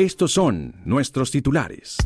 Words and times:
Estos 0.00 0.32
son 0.32 0.80
nuestros 0.86 1.30
titulares. 1.30 1.98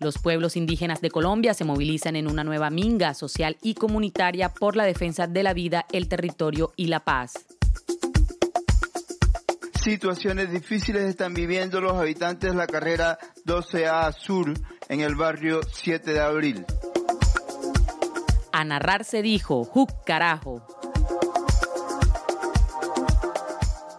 Los 0.00 0.16
pueblos 0.16 0.56
indígenas 0.56 1.02
de 1.02 1.10
Colombia 1.10 1.52
se 1.52 1.66
movilizan 1.66 2.16
en 2.16 2.26
una 2.26 2.44
nueva 2.44 2.70
minga 2.70 3.12
social 3.12 3.58
y 3.60 3.74
comunitaria 3.74 4.54
por 4.54 4.74
la 4.74 4.84
defensa 4.84 5.26
de 5.26 5.42
la 5.42 5.52
vida, 5.52 5.84
el 5.92 6.08
territorio 6.08 6.72
y 6.74 6.86
la 6.86 7.00
paz. 7.00 7.34
Situaciones 9.74 10.50
difíciles 10.50 11.02
están 11.02 11.34
viviendo 11.34 11.82
los 11.82 11.92
habitantes 11.92 12.52
de 12.52 12.56
la 12.56 12.66
carrera 12.66 13.18
12A 13.44 14.10
Sur 14.14 14.54
en 14.88 15.02
el 15.02 15.14
barrio 15.14 15.60
7 15.70 16.10
de 16.10 16.20
abril. 16.20 16.64
A 18.52 18.64
narrar 18.64 19.04
se 19.04 19.20
dijo, 19.20 19.62
¡Juc 19.64 19.90
carajo! 20.06 20.75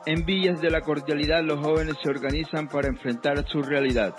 En 0.08 0.26
Villas 0.26 0.62
de 0.62 0.72
la 0.72 0.80
Cordialidad 0.80 1.44
los 1.44 1.60
jóvenes 1.60 1.98
se 2.02 2.10
organizan 2.10 2.70
para 2.70 2.88
enfrentar 2.88 3.46
su 3.52 3.62
realidad. 3.62 4.16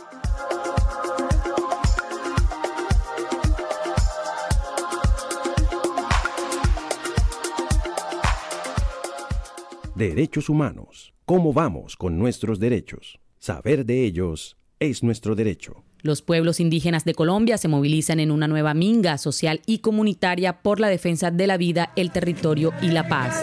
Derechos 9.95 10.51
humanos. 10.51 11.15
¿Cómo 11.25 11.55
vamos 11.55 11.97
con 11.97 12.19
nuestros 12.19 12.61
derechos? 12.61 13.19
Saber 13.39 13.87
de 13.87 14.05
ellos 14.05 14.59
es 14.81 15.03
nuestro 15.03 15.35
derecho. 15.35 15.85
Los 16.03 16.21
pueblos 16.21 16.61
indígenas 16.61 17.07
de 17.07 17.15
Colombia 17.15 17.57
se 17.57 17.69
movilizan 17.69 18.21
en 18.21 18.31
una 18.31 18.47
nueva 18.47 18.75
minga 18.75 19.17
social 19.17 19.63
y 19.65 19.79
comunitaria 19.79 20.61
por 20.61 20.81
la 20.81 20.89
defensa 20.89 21.31
de 21.31 21.47
la 21.47 21.57
vida, 21.57 21.93
el 21.97 22.13
territorio 22.13 22.75
y 22.83 22.89
la 22.89 23.09
paz. 23.09 23.43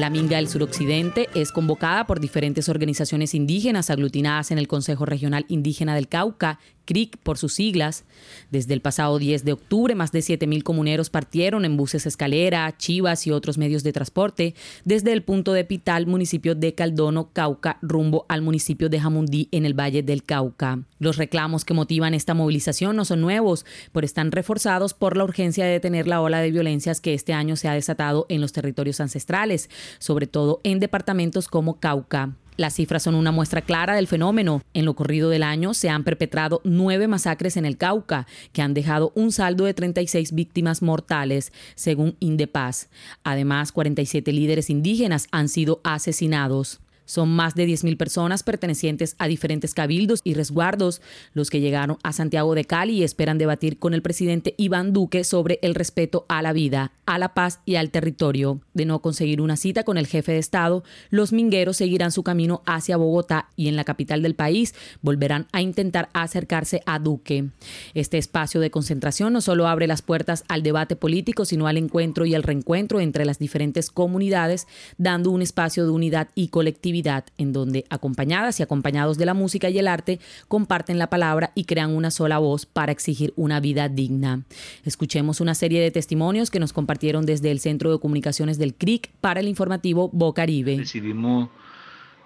La 0.00 0.08
Minga 0.08 0.38
del 0.38 0.48
Suroccidente 0.48 1.28
es 1.34 1.52
convocada 1.52 2.06
por 2.06 2.20
diferentes 2.20 2.70
organizaciones 2.70 3.34
indígenas 3.34 3.90
aglutinadas 3.90 4.50
en 4.50 4.56
el 4.56 4.66
Consejo 4.66 5.04
Regional 5.04 5.44
Indígena 5.48 5.94
del 5.94 6.08
Cauca 6.08 6.58
CRIC 6.90 7.18
por 7.18 7.38
sus 7.38 7.52
siglas. 7.52 8.02
Desde 8.50 8.74
el 8.74 8.80
pasado 8.80 9.20
10 9.20 9.44
de 9.44 9.52
octubre, 9.52 9.94
más 9.94 10.10
de 10.10 10.18
7.000 10.18 10.64
comuneros 10.64 11.08
partieron 11.08 11.64
en 11.64 11.76
buses 11.76 12.04
escalera, 12.04 12.76
chivas 12.76 13.28
y 13.28 13.30
otros 13.30 13.58
medios 13.58 13.84
de 13.84 13.92
transporte 13.92 14.56
desde 14.84 15.12
el 15.12 15.22
punto 15.22 15.52
de 15.52 15.64
Pital, 15.64 16.08
municipio 16.08 16.56
de 16.56 16.74
Caldono, 16.74 17.30
Cauca, 17.32 17.78
rumbo 17.80 18.26
al 18.28 18.42
municipio 18.42 18.88
de 18.88 18.98
Jamundí 18.98 19.48
en 19.52 19.66
el 19.66 19.78
Valle 19.78 20.02
del 20.02 20.24
Cauca. 20.24 20.80
Los 20.98 21.16
reclamos 21.16 21.64
que 21.64 21.74
motivan 21.74 22.12
esta 22.12 22.34
movilización 22.34 22.96
no 22.96 23.04
son 23.04 23.20
nuevos, 23.20 23.64
pero 23.92 24.04
están 24.04 24.32
reforzados 24.32 24.92
por 24.92 25.16
la 25.16 25.22
urgencia 25.22 25.64
de 25.64 25.70
detener 25.70 26.08
la 26.08 26.20
ola 26.20 26.40
de 26.40 26.50
violencias 26.50 27.00
que 27.00 27.14
este 27.14 27.34
año 27.34 27.54
se 27.54 27.68
ha 27.68 27.74
desatado 27.74 28.26
en 28.28 28.40
los 28.40 28.52
territorios 28.52 29.00
ancestrales, 29.00 29.70
sobre 30.00 30.26
todo 30.26 30.60
en 30.64 30.80
departamentos 30.80 31.46
como 31.46 31.78
Cauca. 31.78 32.34
Las 32.60 32.74
cifras 32.74 33.02
son 33.04 33.14
una 33.14 33.32
muestra 33.32 33.62
clara 33.62 33.94
del 33.94 34.06
fenómeno. 34.06 34.60
En 34.74 34.84
lo 34.84 34.94
corrido 34.94 35.30
del 35.30 35.44
año 35.44 35.72
se 35.72 35.88
han 35.88 36.04
perpetrado 36.04 36.60
nueve 36.62 37.08
masacres 37.08 37.56
en 37.56 37.64
el 37.64 37.78
Cauca, 37.78 38.26
que 38.52 38.60
han 38.60 38.74
dejado 38.74 39.12
un 39.14 39.32
saldo 39.32 39.64
de 39.64 39.72
36 39.72 40.32
víctimas 40.32 40.82
mortales, 40.82 41.54
según 41.74 42.16
Indepaz. 42.20 42.90
Además, 43.24 43.72
47 43.72 44.30
líderes 44.34 44.68
indígenas 44.68 45.26
han 45.30 45.48
sido 45.48 45.80
asesinados. 45.84 46.82
Son 47.10 47.28
más 47.28 47.56
de 47.56 47.66
10.000 47.66 47.96
personas 47.96 48.44
pertenecientes 48.44 49.16
a 49.18 49.26
diferentes 49.26 49.74
cabildos 49.74 50.20
y 50.22 50.34
resguardos 50.34 51.02
los 51.34 51.50
que 51.50 51.58
llegaron 51.58 51.98
a 52.04 52.12
Santiago 52.12 52.54
de 52.54 52.64
Cali 52.64 52.98
y 52.98 53.02
esperan 53.02 53.36
debatir 53.36 53.80
con 53.80 53.94
el 53.94 54.00
presidente 54.00 54.54
Iván 54.58 54.92
Duque 54.92 55.24
sobre 55.24 55.58
el 55.62 55.74
respeto 55.74 56.24
a 56.28 56.40
la 56.40 56.52
vida, 56.52 56.92
a 57.06 57.18
la 57.18 57.34
paz 57.34 57.58
y 57.64 57.74
al 57.74 57.90
territorio. 57.90 58.60
De 58.74 58.84
no 58.84 59.02
conseguir 59.02 59.40
una 59.40 59.56
cita 59.56 59.82
con 59.82 59.98
el 59.98 60.06
jefe 60.06 60.30
de 60.30 60.38
Estado, 60.38 60.84
los 61.10 61.32
mingueros 61.32 61.78
seguirán 61.78 62.12
su 62.12 62.22
camino 62.22 62.62
hacia 62.64 62.96
Bogotá 62.96 63.48
y 63.56 63.66
en 63.66 63.74
la 63.74 63.82
capital 63.82 64.22
del 64.22 64.36
país 64.36 64.76
volverán 65.02 65.48
a 65.50 65.62
intentar 65.62 66.10
acercarse 66.12 66.80
a 66.86 67.00
Duque. 67.00 67.48
Este 67.92 68.18
espacio 68.18 68.60
de 68.60 68.70
concentración 68.70 69.32
no 69.32 69.40
solo 69.40 69.66
abre 69.66 69.88
las 69.88 70.02
puertas 70.02 70.44
al 70.46 70.62
debate 70.62 70.94
político, 70.94 71.44
sino 71.44 71.66
al 71.66 71.76
encuentro 71.76 72.24
y 72.24 72.36
al 72.36 72.44
reencuentro 72.44 73.00
entre 73.00 73.24
las 73.24 73.40
diferentes 73.40 73.90
comunidades, 73.90 74.68
dando 74.96 75.32
un 75.32 75.42
espacio 75.42 75.82
de 75.82 75.90
unidad 75.90 76.28
y 76.36 76.48
colectividad 76.48 76.99
en 77.38 77.52
donde, 77.52 77.84
acompañadas 77.90 78.60
y 78.60 78.62
acompañados 78.62 79.18
de 79.18 79.26
la 79.26 79.34
música 79.34 79.70
y 79.70 79.78
el 79.78 79.88
arte, 79.88 80.20
comparten 80.48 80.98
la 80.98 81.08
palabra 81.08 81.52
y 81.54 81.64
crean 81.64 81.94
una 81.94 82.10
sola 82.10 82.38
voz 82.38 82.66
para 82.66 82.92
exigir 82.92 83.32
una 83.36 83.60
vida 83.60 83.88
digna. 83.88 84.42
Escuchemos 84.84 85.40
una 85.40 85.54
serie 85.54 85.80
de 85.80 85.90
testimonios 85.90 86.50
que 86.50 86.60
nos 86.60 86.72
compartieron 86.72 87.26
desde 87.26 87.50
el 87.50 87.60
Centro 87.60 87.90
de 87.92 87.98
Comunicaciones 87.98 88.58
del 88.58 88.74
CRIC 88.74 89.10
para 89.20 89.40
el 89.40 89.48
informativo 89.48 90.08
Bocaribe. 90.12 90.78
Decidimos 90.78 91.48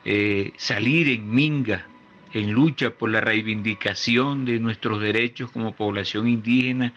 eh, 0.05 0.53
salir 0.57 1.09
en 1.09 1.31
Minga 1.31 1.87
en 2.35 2.53
lucha 2.53 2.91
por 2.91 3.11
la 3.11 3.21
reivindicación 3.21 4.45
de 4.45 4.59
nuestros 4.59 5.01
derechos 5.01 5.51
como 5.53 5.75
población 5.77 6.29
indígena 6.29 6.93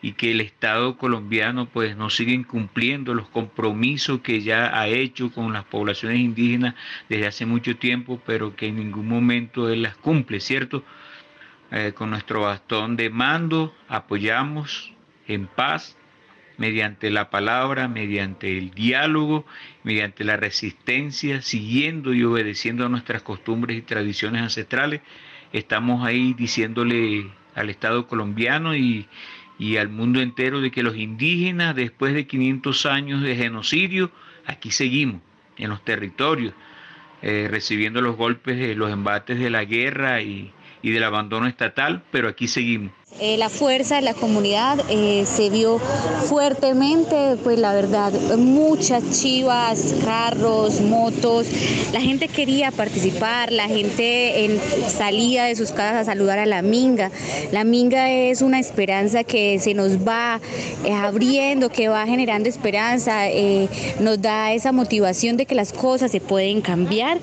y 0.00 0.12
que 0.12 0.30
el 0.30 0.40
Estado 0.40 0.96
colombiano 0.96 1.66
pues 1.66 1.96
no 1.96 2.08
sigue 2.08 2.32
incumpliendo 2.32 3.12
los 3.12 3.28
compromisos 3.28 4.20
que 4.20 4.40
ya 4.40 4.78
ha 4.78 4.88
hecho 4.88 5.30
con 5.30 5.52
las 5.52 5.64
poblaciones 5.64 6.20
indígenas 6.20 6.74
desde 7.08 7.26
hace 7.26 7.44
mucho 7.44 7.76
tiempo, 7.76 8.20
pero 8.24 8.56
que 8.56 8.68
en 8.68 8.76
ningún 8.76 9.08
momento 9.08 9.68
él 9.68 9.82
las 9.82 9.96
cumple, 9.96 10.40
¿cierto? 10.40 10.82
Eh, 11.70 11.92
con 11.94 12.08
nuestro 12.10 12.40
bastón 12.40 12.96
de 12.96 13.10
mando 13.10 13.74
apoyamos 13.88 14.94
en 15.26 15.46
paz 15.46 15.97
mediante 16.58 17.10
la 17.10 17.30
palabra, 17.30 17.88
mediante 17.88 18.58
el 18.58 18.72
diálogo, 18.72 19.46
mediante 19.84 20.24
la 20.24 20.36
resistencia, 20.36 21.40
siguiendo 21.40 22.12
y 22.12 22.24
obedeciendo 22.24 22.84
a 22.84 22.88
nuestras 22.88 23.22
costumbres 23.22 23.78
y 23.78 23.82
tradiciones 23.82 24.42
ancestrales. 24.42 25.00
Estamos 25.52 26.04
ahí 26.04 26.34
diciéndole 26.34 27.30
al 27.54 27.70
Estado 27.70 28.06
colombiano 28.06 28.76
y, 28.76 29.06
al 29.78 29.88
mundo 29.88 30.20
entero 30.20 30.60
de 30.60 30.70
que 30.70 30.82
los 30.82 30.96
indígenas, 30.96 31.74
después 31.74 32.12
de 32.12 32.26
500 32.26 32.86
años 32.86 33.22
de 33.22 33.34
genocidio, 33.34 34.10
aquí 34.44 34.70
seguimos, 34.70 35.20
en 35.56 35.70
los 35.70 35.84
territorios, 35.84 36.54
eh, 37.22 37.48
recibiendo 37.50 38.00
los 38.00 38.16
golpes 38.16 38.58
de 38.58 38.74
los 38.74 38.92
embates 38.92 39.38
de 39.38 39.50
la 39.50 39.64
guerra 39.64 40.22
y, 40.22 40.52
y 40.82 40.90
del 40.90 41.04
abandono 41.04 41.46
estatal, 41.46 42.04
pero 42.10 42.28
aquí 42.28 42.46
seguimos. 42.46 42.92
Eh, 43.20 43.36
la 43.36 43.48
fuerza 43.48 43.96
de 43.96 44.02
la 44.02 44.14
comunidad 44.14 44.78
eh, 44.90 45.24
se 45.26 45.50
vio 45.50 45.80
fuertemente, 46.28 47.36
pues 47.42 47.58
la 47.58 47.72
verdad, 47.72 48.12
muchas 48.36 49.02
chivas, 49.10 49.96
carros, 50.04 50.80
motos, 50.80 51.46
la 51.92 52.00
gente 52.00 52.28
quería 52.28 52.70
participar, 52.70 53.50
la 53.50 53.66
gente 53.66 54.60
salía 54.86 55.46
de 55.46 55.56
sus 55.56 55.72
casas 55.72 56.02
a 56.02 56.04
saludar 56.04 56.38
a 56.38 56.46
la 56.46 56.62
minga. 56.62 57.10
La 57.50 57.64
minga 57.64 58.08
es 58.12 58.40
una 58.40 58.60
esperanza 58.60 59.24
que 59.24 59.58
se 59.58 59.74
nos 59.74 60.06
va 60.06 60.40
eh, 60.84 60.92
abriendo, 60.92 61.70
que 61.70 61.88
va 61.88 62.06
generando 62.06 62.48
esperanza, 62.48 63.24
nos 63.98 64.22
da 64.22 64.52
esa 64.52 64.70
motivación 64.70 65.36
de 65.36 65.46
que 65.46 65.56
las 65.56 65.72
cosas 65.72 66.12
se 66.12 66.20
pueden 66.20 66.60
cambiar 66.60 67.18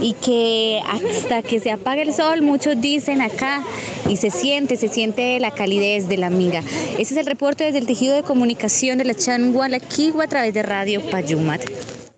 y 0.00 0.12
que 0.12 0.80
hasta 0.86 1.42
que 1.42 1.58
se 1.58 1.72
apague 1.72 2.02
el 2.02 2.14
sol, 2.14 2.42
muchos 2.42 2.80
dicen 2.80 3.20
acá, 3.20 3.64
y 4.08 4.16
se 4.16 4.30
siente, 4.30 4.76
se 4.76 4.88
siente 4.88 5.29
la 5.38 5.52
calidez 5.52 6.08
de 6.08 6.16
la 6.16 6.26
amiga. 6.26 6.64
Ese 6.98 7.14
es 7.14 7.16
el 7.16 7.26
reporte 7.26 7.64
desde 7.64 7.78
el 7.78 7.86
tejido 7.86 8.16
de 8.16 8.22
comunicación 8.22 8.98
de 8.98 9.04
la 9.04 9.14
Changualaquigua 9.14 10.24
a 10.24 10.28
través 10.28 10.54
de 10.54 10.62
Radio 10.62 11.00
Payumat. 11.10 11.62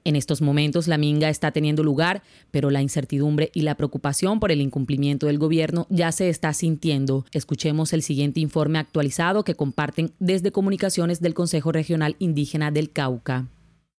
En 0.04 0.16
estos 0.16 0.42
momentos 0.42 0.88
la 0.88 0.98
minga 0.98 1.28
está 1.28 1.52
teniendo 1.52 1.84
lugar, 1.84 2.22
pero 2.50 2.70
la 2.70 2.82
incertidumbre 2.82 3.50
y 3.54 3.62
la 3.62 3.76
preocupación 3.76 4.40
por 4.40 4.50
el 4.50 4.60
incumplimiento 4.60 5.26
del 5.26 5.38
gobierno 5.38 5.86
ya 5.90 6.10
se 6.10 6.28
está 6.28 6.52
sintiendo. 6.54 7.24
Escuchemos 7.32 7.92
el 7.92 8.02
siguiente 8.02 8.40
informe 8.40 8.78
actualizado 8.80 9.44
que 9.44 9.54
comparten 9.54 10.12
desde 10.18 10.50
comunicaciones 10.50 11.20
del 11.20 11.34
Consejo 11.34 11.70
Regional 11.70 12.16
Indígena 12.18 12.72
del 12.72 12.90
Cauca. 12.90 13.46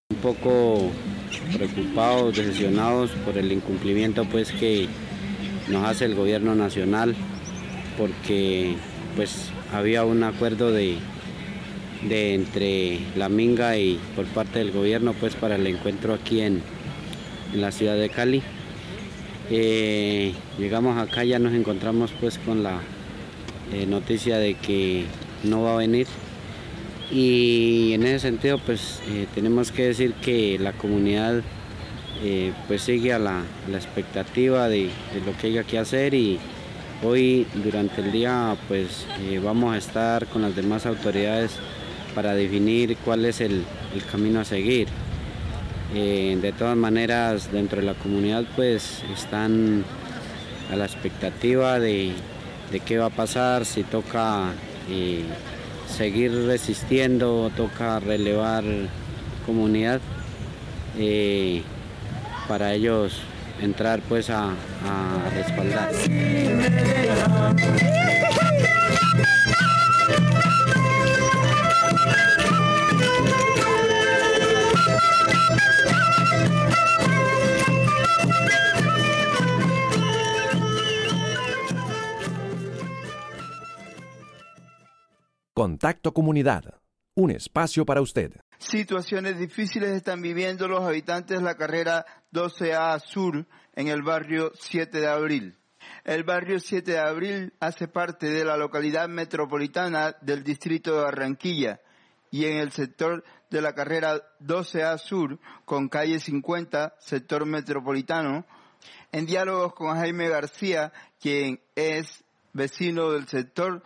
Un 0.09 0.17
poco 0.17 0.91
preocupados, 1.53 2.35
decepcionados 2.35 3.11
por 3.25 3.37
el 3.37 3.51
incumplimiento 3.51 4.25
pues 4.25 4.51
que 4.51 4.87
nos 5.69 5.85
hace 5.85 6.05
el 6.05 6.15
gobierno 6.15 6.53
nacional 6.53 7.15
porque 7.97 8.75
pues 9.15 9.49
había 9.73 10.03
un 10.05 10.23
acuerdo 10.23 10.71
de, 10.71 10.97
de 12.07 12.33
entre 12.33 12.99
la 13.15 13.29
Minga 13.29 13.77
y 13.77 13.99
por 14.15 14.25
parte 14.25 14.59
del 14.59 14.71
gobierno 14.71 15.13
pues 15.13 15.35
para 15.35 15.55
el 15.55 15.65
encuentro 15.67 16.13
aquí 16.13 16.41
en, 16.41 16.61
la 17.53 17.71
ciudad 17.71 17.95
de 17.95 18.09
Cali. 18.09 18.41
Eh, 19.51 20.33
llegamos 20.57 20.97
acá 20.97 21.23
ya 21.23 21.37
nos 21.37 21.53
encontramos 21.53 22.11
pues 22.19 22.39
con 22.39 22.63
la 22.63 22.79
eh, 23.71 23.85
noticia 23.85 24.39
de 24.39 24.55
que 24.55 25.05
no 25.43 25.61
va 25.61 25.73
a 25.73 25.77
venir 25.77 26.07
y 27.11 27.91
en 27.93 28.07
ese 28.07 28.19
sentido 28.19 28.57
pues 28.57 29.01
eh, 29.07 29.27
tenemos 29.35 29.71
que 29.71 29.83
decir 29.83 30.13
que 30.13 30.57
la 30.57 30.73
comunidad 30.73 31.43
pues 32.67 32.81
sigue 32.83 33.11
a 33.11 33.19
la, 33.19 33.43
expectativa 33.73 34.69
de, 34.69 34.83
de, 34.83 35.21
lo 35.25 35.37
que 35.37 35.47
haya 35.47 35.65
que 35.65 35.77
hacer 35.77 36.13
y 36.13 36.39
Hoy 37.01 37.47
durante 37.55 38.01
el 38.01 38.11
día 38.11 38.55
pues 38.67 39.05
eh, 39.21 39.39
vamos 39.43 39.73
a 39.73 39.77
estar 39.77 40.27
con 40.27 40.41
las 40.41 40.55
demás 40.55 40.85
autoridades 40.85 41.51
para 42.15 42.33
definir 42.33 42.95
cuál 42.97 43.25
es 43.25 43.41
el, 43.41 43.65
camino 44.11 44.39
a 44.39 44.45
seguir. 44.45 44.87
Eh, 45.93 46.37
de 46.41 46.51
todas 46.53 46.77
maneras 46.77 47.51
dentro 47.51 47.79
de 47.79 47.87
la 47.87 47.93
comunidad 47.93 48.45
pues 48.55 49.03
están 49.13 49.83
a 50.71 50.75
la 50.75 50.85
expectativa 50.85 51.79
de, 51.79 52.13
qué 52.85 52.97
va 52.97 53.07
a 53.07 53.09
pasar, 53.09 53.65
si 53.65 53.83
toca 53.83 54.51
eh, 54.89 55.23
seguir 55.87 56.31
resistiendo, 56.45 57.51
toca 57.55 57.99
relevar 57.99 58.63
comunidad. 59.45 59.99
para 62.47 62.73
ellos 62.73 63.21
entrar 63.61 64.01
pues 64.01 64.29
a, 64.29 64.53
respaldar. 65.33 65.91
Contacto 85.53 86.13
Comunidad, 86.13 86.63
un 87.15 87.31
espacio 87.31 87.85
para 87.85 88.01
usted. 88.01 88.33
Situaciones 88.69 89.37
difíciles 89.37 89.91
están 89.91 90.21
viviendo 90.21 90.67
los 90.69 90.83
habitantes 90.83 91.37
de 91.37 91.43
la 91.43 91.55
carrera 91.55 92.05
12A 92.31 92.97
Sur 92.99 93.45
en 93.75 93.87
el 93.89 94.01
barrio 94.01 94.51
7 94.55 94.99
de 95.01 95.07
Abril. 95.07 95.57
El 96.05 96.23
barrio 96.23 96.59
7 96.59 96.93
de 96.93 96.99
Abril 96.99 97.53
hace 97.59 97.89
parte 97.89 98.31
de 98.31 98.45
la 98.45 98.55
localidad 98.55 99.09
metropolitana 99.09 100.15
del 100.21 100.43
distrito 100.43 100.95
de 100.95 101.03
Barranquilla 101.03 101.81
y 102.31 102.45
en 102.45 102.57
el 102.57 102.71
sector 102.71 103.25
de 103.51 103.61
la 103.61 103.75
carrera 103.75 104.21
12A 104.39 104.97
Sur, 104.97 105.39
con 105.65 105.89
calle 105.89 106.19
50, 106.19 106.95
sector 106.99 107.45
metropolitano, 107.45 108.45
en 109.11 109.25
diálogos 109.25 109.73
con 109.73 109.95
Jaime 109.97 110.29
García, 110.29 110.93
quien 111.19 111.59
es 111.75 112.23
vecino 112.53 113.11
del 113.11 113.27
sector, 113.27 113.83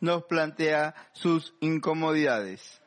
nos 0.00 0.24
plantea 0.24 0.94
sus 1.14 1.54
incomodidades. 1.60 2.83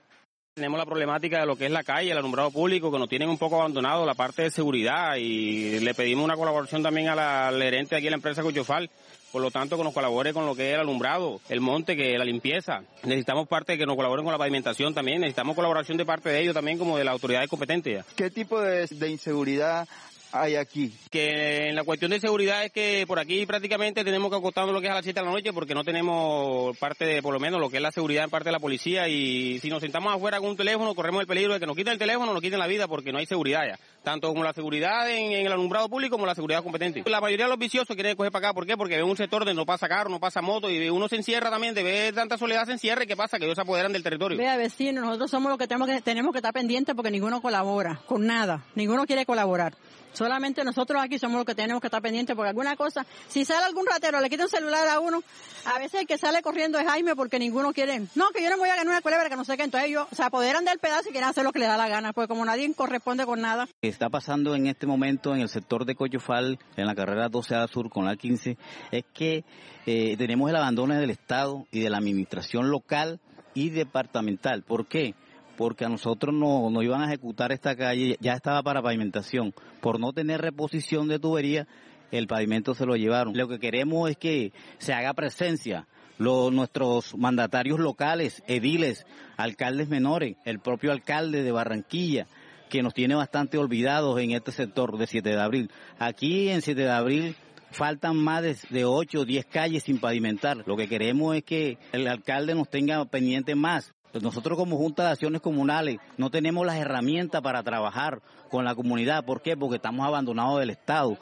Tenemos 0.58 0.80
la 0.80 0.88
problemática 0.88 1.40
de 1.40 1.46
lo 1.46 1.56
que 1.56 1.68
es 1.68 1.72
la 1.72 1.84
calle, 1.84 2.10
el 2.10 2.18
alumbrado 2.18 2.50
público, 2.50 2.92
que 2.92 2.98
nos 2.98 3.08
tienen 3.08 3.30
un 3.30 3.38
poco 3.38 3.60
abandonado 3.60 4.08
la 4.08 4.16
parte 4.16 4.42
de 4.42 4.50
seguridad 4.50 5.16
y 5.16 5.80
le 5.82 5.94
pedimos 5.94 6.26
una 6.26 6.36
colaboración 6.36 6.82
también 6.82 7.10
a 7.10 7.16
la, 7.16 7.50
al 7.50 7.62
gerente 7.62 7.96
aquí 7.96 8.06
de 8.06 8.10
la 8.10 8.16
empresa 8.16 8.42
Cuchofal, 8.42 8.90
por 9.32 9.44
lo 9.44 9.52
tanto 9.52 9.78
que 9.78 9.84
nos 9.84 9.94
colabore 9.94 10.34
con 10.34 10.48
lo 10.48 10.56
que 10.56 10.70
es 10.70 10.74
el 10.74 10.80
alumbrado, 10.80 11.42
el 11.50 11.62
monte, 11.62 11.96
que 11.96 12.18
la 12.18 12.26
limpieza. 12.26 12.82
Necesitamos 13.04 13.48
parte 13.48 13.78
que 13.78 13.86
nos 13.86 13.96
colaboren 13.96 14.26
con 14.26 14.32
la 14.32 14.40
pavimentación 14.40 14.96
también, 14.96 15.22
necesitamos 15.22 15.56
colaboración 15.56 15.96
de 15.96 16.06
parte 16.08 16.30
de 16.30 16.42
ellos 16.42 16.56
también 16.56 16.80
como 16.80 16.98
de 16.98 17.04
las 17.04 17.12
autoridades 17.12 17.52
competentes. 17.52 18.04
¿Qué 18.16 18.32
tipo 18.32 18.60
de 18.60 18.88
inseguridad 19.12 19.88
hay 20.32 20.56
aquí? 20.56 20.94
Que 21.10 21.70
en 21.70 21.76
la 21.76 21.84
cuestión 21.84 22.12
de 22.12 22.20
seguridad 22.20 22.64
es 22.64 22.72
que 22.72 23.06
por 23.08 23.20
aquí 23.20 23.46
prácticamente 23.46 24.04
tenemos 24.04 24.30
que 24.30 24.38
acostarnos 24.38 24.74
lo 24.74 24.82
que 24.82 24.88
es 24.88 24.92
a 24.92 24.96
las 24.96 25.04
7 25.04 25.20
de 25.20 25.26
la 25.26 25.32
noche 25.32 25.54
porque 25.54 25.74
no 25.74 25.84
tenemos 25.84 26.78
parte 26.78 27.06
de, 27.06 27.22
por 27.22 27.34
lo 27.34 27.40
menos, 27.40 27.60
lo 27.60 27.70
que 27.70 27.78
es 27.78 27.82
la 27.82 27.92
seguridad 27.92 28.24
en 28.24 28.30
parte 28.30 28.50
de 28.50 28.54
la 28.54 28.60
policía 28.60 29.08
y 29.08 29.60
si 29.60 29.70
nos 29.70 29.82
sentamos 29.82 30.14
afuera 30.14 30.40
con 30.40 30.50
un 30.50 30.58
teléfono 30.58 30.96
corremos 30.96 31.22
el 31.22 31.28
peligro 31.28 31.54
de 31.54 31.60
que 31.60 31.66
nos 31.66 31.76
quiten 31.76 31.94
el 31.94 32.00
teléfono, 32.00 32.34
nos 32.34 32.42
quiten 32.42 32.60
la 32.60 32.68
vida 32.68 32.88
porque 32.88 33.12
no 33.12 33.20
hay 33.20 33.26
seguridad 33.26 33.68
ya. 33.68 33.80
Tanto 34.08 34.30
como 34.30 34.42
la 34.42 34.54
seguridad 34.54 35.12
en, 35.12 35.34
el 35.34 35.52
alumbrado 35.52 35.90
público 35.90 36.16
como 36.16 36.26
la 36.26 36.34
seguridad 36.34 36.64
competente. 36.64 37.04
La 37.08 37.20
mayoría 37.20 37.44
de 37.44 37.50
los 37.50 37.60
viciosos 37.60 37.94
quieren 37.94 38.16
coger 38.16 38.32
para 38.32 38.48
acá. 38.48 38.54
¿Por 38.54 38.66
qué? 38.66 38.78
Porque 38.78 38.96
ve 38.96 39.04
un 39.04 39.18
sector 39.18 39.42
donde 39.42 39.54
no 39.54 39.66
pasa 39.66 39.90
carro, 39.90 40.10
no 40.10 40.18
pasa 40.18 40.42
moto 40.42 40.70
y 40.70 40.90
uno 40.90 41.10
se 41.10 41.18
encierra 41.18 41.50
también, 41.50 41.76
de 41.76 41.84
ver 41.84 42.16
tanta 42.16 42.38
soledad 42.38 42.66
se 42.66 42.72
encierra 42.72 43.04
y 43.04 43.08
¿qué 43.08 43.18
pasa? 43.18 43.38
Que 43.38 43.44
ellos 43.44 43.56
se 43.56 43.64
apoderan 43.64 43.92
del 43.92 44.04
territorio. 44.04 44.38
Vea, 44.38 44.56
vecino, 44.56 45.02
nosotros 45.02 45.30
somos 45.30 45.50
los 45.50 45.58
que 45.58 45.68
tenemos 45.68 45.90
que, 45.90 46.00
tenemos 46.00 46.32
que 46.32 46.38
estar 46.38 46.54
pendientes 46.54 46.96
porque 46.96 47.12
ninguno 47.12 47.42
colabora 47.42 48.00
con 48.06 48.26
nada. 48.26 48.64
Ninguno 48.76 49.06
quiere 49.06 49.26
colaborar. 49.26 49.76
Solamente 50.18 50.64
nosotros 50.64 51.00
aquí 51.00 51.20
somos 51.20 51.38
los 51.38 51.46
que 51.46 51.54
tenemos 51.54 51.80
que 51.80 51.88
estar 51.88 52.02
pendientes 52.02 52.36
porque 52.36 52.50
alguna 52.50 52.76
cosa, 52.76 53.06
si 53.28 53.46
sale 53.46 53.66
algún 53.66 53.86
ratero, 53.86 54.20
le 54.20 54.32
quita 54.32 54.46
un 54.46 54.50
celular 54.50 54.88
a 54.88 55.00
uno, 55.00 55.22
a 55.66 55.78
veces 55.78 56.02
el 56.02 56.08
que 56.08 56.18
sale 56.18 56.42
corriendo 56.42 56.80
es 56.80 56.88
Jaime 56.88 57.16
porque 57.16 57.38
ninguno 57.38 57.72
quiere, 57.72 58.02
no, 58.16 58.30
que 58.30 58.42
yo 58.42 58.50
no 58.50 58.58
voy 58.58 58.70
a 58.70 58.78
ganar 58.78 58.88
una 58.88 59.02
culebra, 59.02 59.30
que 59.30 59.36
no 59.36 59.46
sé 59.46 59.58
qué, 59.58 59.64
entonces 59.64 59.90
ellos 59.90 60.08
se 60.12 60.24
apoderan 60.24 60.66
del 60.66 60.80
pedazo 60.80 61.10
y 61.10 61.12
quieren 61.12 61.30
hacer 61.30 61.44
lo 61.44 61.52
que 61.52 61.60
les 61.60 61.68
da 61.68 61.78
la 61.78 61.88
gana, 61.88 62.14
pues 62.14 62.28
como 62.28 62.44
nadie 62.46 62.74
corresponde 62.74 63.28
con 63.28 63.42
nada. 63.42 63.68
Está 63.98 64.10
pasando 64.10 64.54
en 64.54 64.68
este 64.68 64.86
momento 64.86 65.34
en 65.34 65.42
el 65.42 65.50
sector 65.50 65.84
de 65.84 65.96
Coyofal, 65.96 66.60
en 66.76 66.86
la 66.86 66.94
carrera 66.94 67.32
12A 67.32 67.68
Sur 67.68 67.90
con 67.90 68.06
la 68.06 68.16
15, 68.16 68.56
es 68.92 69.04
que 69.12 69.44
eh, 69.88 70.16
tenemos 70.18 70.52
el 70.52 70.56
abandono 70.56 70.94
del 70.94 71.10
Estado 71.10 71.66
y 71.72 71.80
de 71.80 71.90
la 71.90 71.98
administración 71.98 72.70
local 72.70 73.20
y 73.56 73.72
departamental. 73.72 74.62
¿Por 74.62 74.86
qué? 74.86 75.16
porque 75.58 75.86
a 75.86 75.90
nosotros 75.90 76.36
no, 76.36 76.70
nos 76.70 76.84
iban 76.84 77.02
a 77.02 77.08
ejecutar 77.08 77.52
esta 77.52 77.76
calle, 77.76 78.18
ya 78.20 78.34
estaba 78.34 78.62
para 78.62 78.84
pavimentación. 78.84 79.56
Por 79.82 80.00
no 80.00 80.14
tener 80.14 80.42
reposición 80.42 81.08
de 81.08 81.18
tubería, 81.18 81.68
el 82.12 82.28
pavimento 82.28 82.76
se 82.76 82.86
lo 82.86 82.98
llevaron. 82.98 83.36
Lo 83.36 83.48
que 83.48 83.58
queremos 83.58 84.12
es 84.12 84.18
que 84.18 84.54
se 84.78 84.94
haga 84.94 85.16
presencia. 85.16 85.88
nuestros 86.20 87.18
mandatarios 87.18 87.80
locales, 87.80 88.44
ediles, 88.46 89.08
alcaldes 89.38 89.90
menores, 89.90 90.36
el 90.46 90.60
propio 90.60 90.92
alcalde 90.92 91.42
de 91.42 91.52
Barranquilla, 91.52 92.28
que 92.70 92.84
nos 92.84 92.94
tiene 92.94 93.16
bastante 93.16 93.58
olvidados 93.58 94.20
en 94.20 94.32
este 94.32 94.52
sector 94.52 94.98
de 94.98 95.08
7 95.08 95.30
de 95.30 95.42
abril. 95.42 95.72
Aquí 96.00 96.50
en 96.50 96.62
7 96.62 96.82
de 96.82 96.92
abril 96.92 97.36
faltan 97.72 98.18
más 98.18 98.44
de, 98.70 98.86
8 98.86 99.20
o 99.20 99.26
10 99.26 99.46
calles 99.46 99.84
sin 99.84 100.00
pavimentar. 100.00 100.58
Lo 100.66 100.76
que 100.76 100.88
queremos 100.88 101.36
es 101.36 101.44
que 101.44 101.78
el 101.92 102.08
alcalde 102.08 102.56
nos 102.56 102.70
tenga 102.70 103.04
pendiente 103.06 103.56
más. 103.56 103.94
Pues 104.12 104.24
nosotros 104.24 104.58
como 104.58 104.78
Junta 104.78 105.04
de 105.04 105.12
Acciones 105.12 105.42
Comunales 105.42 105.98
no 106.18 106.30
tenemos 106.30 106.66
las 106.66 106.78
herramientas 106.78 107.42
para 107.42 107.62
trabajar 107.64 108.22
con 108.50 108.64
la 108.66 108.74
comunidad. 108.74 109.26
¿Por 109.26 109.42
qué? 109.42 109.58
Porque 109.58 109.76
estamos 109.76 110.08
abandonados 110.08 110.60
del 110.60 110.70
Estado. 110.70 111.18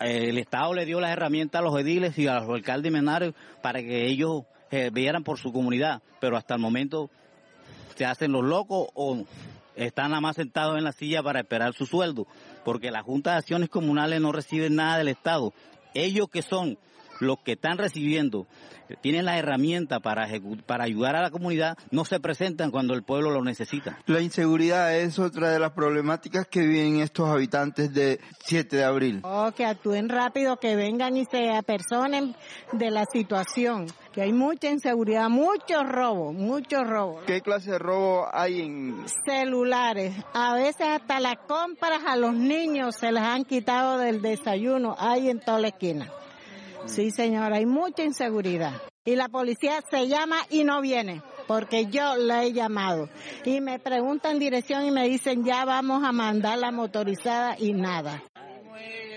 El 0.00 0.38
Estado 0.38 0.74
le 0.74 0.86
dio 0.86 1.00
las 1.00 1.10
herramientas 1.10 1.60
a 1.60 1.64
los 1.64 1.78
ediles 1.78 2.18
y 2.18 2.26
a 2.26 2.40
los 2.40 2.48
alcaldes 2.48 2.90
menores 2.90 3.34
para 3.62 3.80
que 3.80 4.06
ellos 4.06 4.44
eh, 4.70 4.90
vieran 4.92 5.22
por 5.22 5.38
su 5.38 5.52
comunidad, 5.52 6.02
pero 6.20 6.36
hasta 6.36 6.54
el 6.54 6.60
momento 6.60 7.08
se 7.94 8.04
hacen 8.04 8.32
los 8.32 8.44
locos 8.44 8.88
o 8.94 9.24
están 9.76 10.10
nada 10.10 10.20
más 10.20 10.36
sentados 10.36 10.78
en 10.78 10.84
la 10.84 10.92
silla 10.92 11.22
para 11.22 11.40
esperar 11.40 11.74
su 11.74 11.86
sueldo, 11.86 12.26
porque 12.64 12.90
la 12.90 13.02
Junta 13.02 13.32
de 13.32 13.38
Acciones 13.38 13.68
Comunales 13.68 14.20
no 14.20 14.32
reciben 14.32 14.76
nada 14.76 14.98
del 14.98 15.08
Estado. 15.08 15.52
Ellos 15.94 16.28
que 16.28 16.42
son 16.42 16.78
los 17.20 17.38
que 17.40 17.52
están 17.52 17.78
recibiendo 17.78 18.46
tienen 19.00 19.24
la 19.24 19.38
herramienta 19.38 20.00
para, 20.00 20.28
para 20.66 20.84
ayudar 20.84 21.16
a 21.16 21.22
la 21.22 21.30
comunidad, 21.30 21.76
no 21.90 22.04
se 22.04 22.20
presentan 22.20 22.70
cuando 22.70 22.94
el 22.94 23.02
pueblo 23.02 23.30
lo 23.30 23.42
necesita. 23.42 23.98
La 24.06 24.20
inseguridad 24.20 24.96
es 24.96 25.18
otra 25.18 25.50
de 25.50 25.58
las 25.58 25.72
problemáticas 25.72 26.46
que 26.46 26.60
viven 26.60 27.00
estos 27.00 27.28
habitantes 27.28 27.92
de 27.92 28.20
7 28.44 28.76
de 28.76 28.84
abril. 28.84 29.20
Oh, 29.24 29.50
que 29.56 29.64
actúen 29.64 30.08
rápido, 30.08 30.58
que 30.58 30.76
vengan 30.76 31.16
y 31.16 31.24
se 31.24 31.50
apersonen 31.50 32.34
de 32.72 32.90
la 32.90 33.04
situación, 33.12 33.86
que 34.12 34.22
hay 34.22 34.32
mucha 34.32 34.70
inseguridad, 34.70 35.28
mucho 35.28 35.82
robo, 35.84 36.32
mucho 36.32 36.84
robo. 36.84 37.20
¿Qué 37.26 37.40
clase 37.40 37.72
de 37.72 37.78
robo 37.78 38.28
hay 38.32 38.60
en...? 38.60 39.04
Celulares, 39.26 40.14
a 40.32 40.54
veces 40.54 40.86
hasta 40.86 41.20
las 41.20 41.36
compras 41.46 42.00
a 42.06 42.16
los 42.16 42.34
niños 42.34 42.96
se 42.96 43.12
las 43.12 43.24
han 43.26 43.44
quitado 43.44 43.98
del 43.98 44.22
desayuno, 44.22 44.94
hay 44.98 45.28
en 45.28 45.40
toda 45.40 45.58
la 45.58 45.68
esquina. 45.68 46.10
Sí, 46.84 47.10
señora, 47.10 47.56
hay 47.56 47.66
mucha 47.66 48.04
inseguridad. 48.04 48.80
Y 49.04 49.16
la 49.16 49.28
policía 49.28 49.82
se 49.90 50.08
llama 50.08 50.36
y 50.50 50.64
no 50.64 50.80
viene, 50.80 51.22
porque 51.46 51.86
yo 51.86 52.16
la 52.16 52.44
he 52.44 52.52
llamado. 52.52 53.08
Y 53.44 53.60
me 53.60 53.78
preguntan 53.78 54.38
dirección 54.38 54.84
y 54.84 54.90
me 54.90 55.08
dicen, 55.08 55.44
ya 55.44 55.64
vamos 55.64 56.04
a 56.04 56.12
mandar 56.12 56.58
la 56.58 56.72
motorizada 56.72 57.56
y 57.58 57.72
nada 57.72 58.22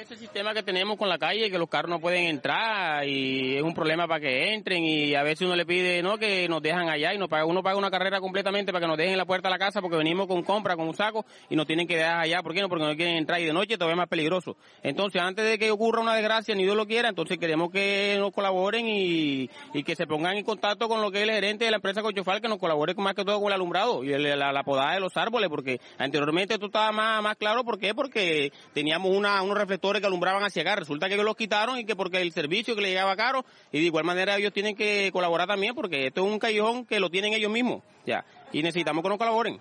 ese 0.10 0.18
sistema 0.18 0.56
que 0.56 0.64
tenemos 0.64 0.98
con 0.98 1.08
la 1.08 1.20
calle, 1.20 1.52
que 1.52 1.60
los 1.60 1.70
carros 1.70 1.92
no 1.92 2.00
pueden 2.00 2.26
entrar 2.26 3.08
y 3.08 3.58
es 3.58 3.62
un 3.62 3.76
problema 3.76 4.08
para 4.08 4.20
que 4.20 4.56
entren 4.56 4.84
y 4.84 5.14
a 5.14 5.22
veces 5.22 5.46
uno 5.46 5.56
le 5.56 5.68
pide 5.68 6.02
no 6.02 6.18
que 6.18 6.50
nos 6.50 6.64
dejan 6.64 6.90
allá 6.90 7.14
y 7.14 7.20
nos 7.20 7.30
paga, 7.30 7.46
uno 7.46 7.62
paga 7.62 7.78
una 7.78 7.92
carrera 7.92 8.20
completamente 8.20 8.72
para 8.72 8.82
que 8.82 8.88
nos 8.88 8.98
dejen 8.98 9.18
la 9.18 9.26
puerta 9.26 9.50
de 9.50 9.52
la 9.52 9.60
casa 9.60 9.82
porque 9.82 9.98
venimos 9.98 10.26
con 10.26 10.42
compra, 10.42 10.76
con 10.76 10.88
un 10.88 10.96
saco 10.96 11.26
y 11.48 11.56
nos 11.56 11.68
tienen 11.68 11.86
que 11.86 11.96
dejar 11.96 12.22
allá. 12.22 12.42
¿Por 12.42 12.56
qué 12.56 12.62
no? 12.62 12.70
Porque 12.70 12.86
no 12.86 12.96
quieren 12.96 13.18
entrar 13.18 13.40
y 13.40 13.46
de 13.46 13.54
noche 13.54 13.78
todavía 13.78 13.94
es 13.94 13.98
más 13.98 14.08
peligroso. 14.08 14.58
Entonces, 14.82 15.22
antes 15.22 15.46
de 15.46 15.60
que 15.60 15.70
ocurra 15.70 16.02
una 16.02 16.16
desgracia, 16.16 16.56
ni 16.56 16.64
Dios 16.64 16.76
lo 16.76 16.88
quiera, 16.88 17.10
entonces 17.10 17.38
queremos 17.38 17.70
que 17.70 18.16
nos 18.18 18.32
colaboren 18.32 18.88
y, 18.88 19.48
que 19.86 19.96
se 19.96 20.08
pongan 20.08 20.38
en 20.38 20.44
contacto 20.44 20.88
con 20.90 21.04
lo 21.04 21.12
que 21.12 21.20
es 21.20 21.24
el 21.26 21.36
gerente 21.36 21.66
de 21.66 21.72
la 21.72 21.78
empresa 21.78 22.02
Cochofal, 22.02 22.42
que 22.42 22.48
nos 22.48 22.58
colabore 22.58 22.96
más 22.96 23.14
que 23.14 23.24
todo 23.24 23.38
con 23.40 23.48
el 23.48 23.54
alumbrado 23.54 24.04
y 24.04 24.10
la, 24.10 24.52
la, 24.52 24.64
podada 24.64 24.94
de 24.94 25.00
los 25.00 25.16
árboles, 25.18 25.50
porque 25.50 25.80
anteriormente 26.00 26.56
esto 26.56 26.66
estaba 26.66 26.92
más, 26.92 27.22
más 27.22 27.38
claro. 27.38 27.64
¿Por 27.64 27.78
qué? 27.78 27.94
Porque 27.94 28.52
teníamos 28.74 29.16
una, 29.16 29.42
unos 29.44 29.58
reflectores 29.58 29.99
que 30.00 30.08
alumbraban 30.08 30.44
hacia 30.44 30.62
acá. 30.62 30.76
Resulta 30.76 31.10
que 31.10 31.18
los 31.18 31.36
quitaron 31.36 31.80
y 31.80 31.86
que 31.86 31.96
porque 31.96 32.22
el 32.22 32.32
servicio 32.32 32.76
que 32.76 32.82
le 32.82 32.90
llegaba 32.90 33.16
caro 33.16 33.46
y 33.72 33.80
de 33.80 33.86
igual 33.86 34.06
manera 34.06 34.38
ellos 34.38 34.54
tienen 34.54 34.76
que 34.76 35.10
colaborar 35.12 35.48
también 35.48 35.76
porque 35.76 36.08
esto 36.08 36.26
es 36.26 36.32
un 36.32 36.40
callejón 36.40 36.86
que 36.86 37.00
lo 37.00 37.10
tienen 37.10 37.34
ellos 37.34 37.52
mismos. 37.52 37.84
Ya. 38.06 38.26
Y 38.52 38.64
necesitamos 38.64 39.04
que 39.04 39.10
nos 39.10 39.18
colaboren. 39.18 39.60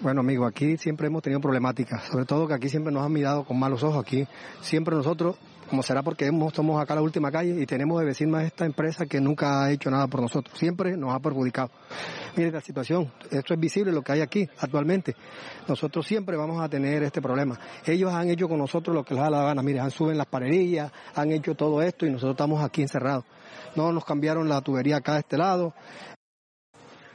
Bueno, 0.00 0.20
amigo, 0.20 0.44
aquí 0.44 0.76
siempre 0.76 1.06
hemos 1.06 1.22
tenido 1.22 1.40
problemáticas, 1.40 2.04
sobre 2.04 2.24
todo 2.24 2.46
que 2.46 2.54
aquí 2.54 2.68
siempre 2.68 2.92
nos 2.92 3.04
han 3.04 3.12
mirado 3.12 3.44
con 3.44 3.58
malos 3.58 3.82
ojos. 3.82 4.04
Aquí 4.04 4.26
siempre 4.60 4.94
nosotros 4.94 5.36
como 5.68 5.82
será 5.82 6.02
porque 6.02 6.30
somos 6.52 6.80
acá 6.80 6.94
la 6.94 7.02
última 7.02 7.30
calle 7.30 7.60
y 7.60 7.66
tenemos 7.66 7.98
de 8.00 8.06
vecino 8.06 8.36
a 8.36 8.44
esta 8.44 8.64
empresa 8.64 9.06
que 9.06 9.20
nunca 9.20 9.64
ha 9.64 9.70
hecho 9.70 9.90
nada 9.90 10.06
por 10.06 10.20
nosotros, 10.20 10.58
siempre 10.58 10.96
nos 10.96 11.14
ha 11.14 11.20
perjudicado. 11.20 11.70
Mire 12.36 12.50
la 12.50 12.60
situación, 12.60 13.12
esto 13.30 13.54
es 13.54 13.60
visible 13.60 13.92
lo 13.92 14.02
que 14.02 14.12
hay 14.12 14.20
aquí 14.20 14.48
actualmente. 14.58 15.14
Nosotros 15.68 16.06
siempre 16.06 16.36
vamos 16.36 16.62
a 16.62 16.68
tener 16.68 17.02
este 17.02 17.22
problema. 17.22 17.58
Ellos 17.86 18.12
han 18.12 18.30
hecho 18.30 18.48
con 18.48 18.58
nosotros 18.58 18.94
lo 18.94 19.04
que 19.04 19.14
les 19.14 19.22
da 19.22 19.30
la 19.30 19.42
gana, 19.42 19.62
mire, 19.62 19.80
han 19.80 19.90
suben 19.90 20.18
las 20.18 20.26
paredillas, 20.26 20.92
han 21.14 21.30
hecho 21.30 21.54
todo 21.54 21.82
esto 21.82 22.06
y 22.06 22.10
nosotros 22.10 22.34
estamos 22.34 22.62
aquí 22.62 22.82
encerrados. 22.82 23.24
No 23.76 23.92
nos 23.92 24.04
cambiaron 24.04 24.48
la 24.48 24.60
tubería 24.60 24.96
acá 24.96 25.14
de 25.14 25.20
este 25.20 25.36
lado, 25.36 25.74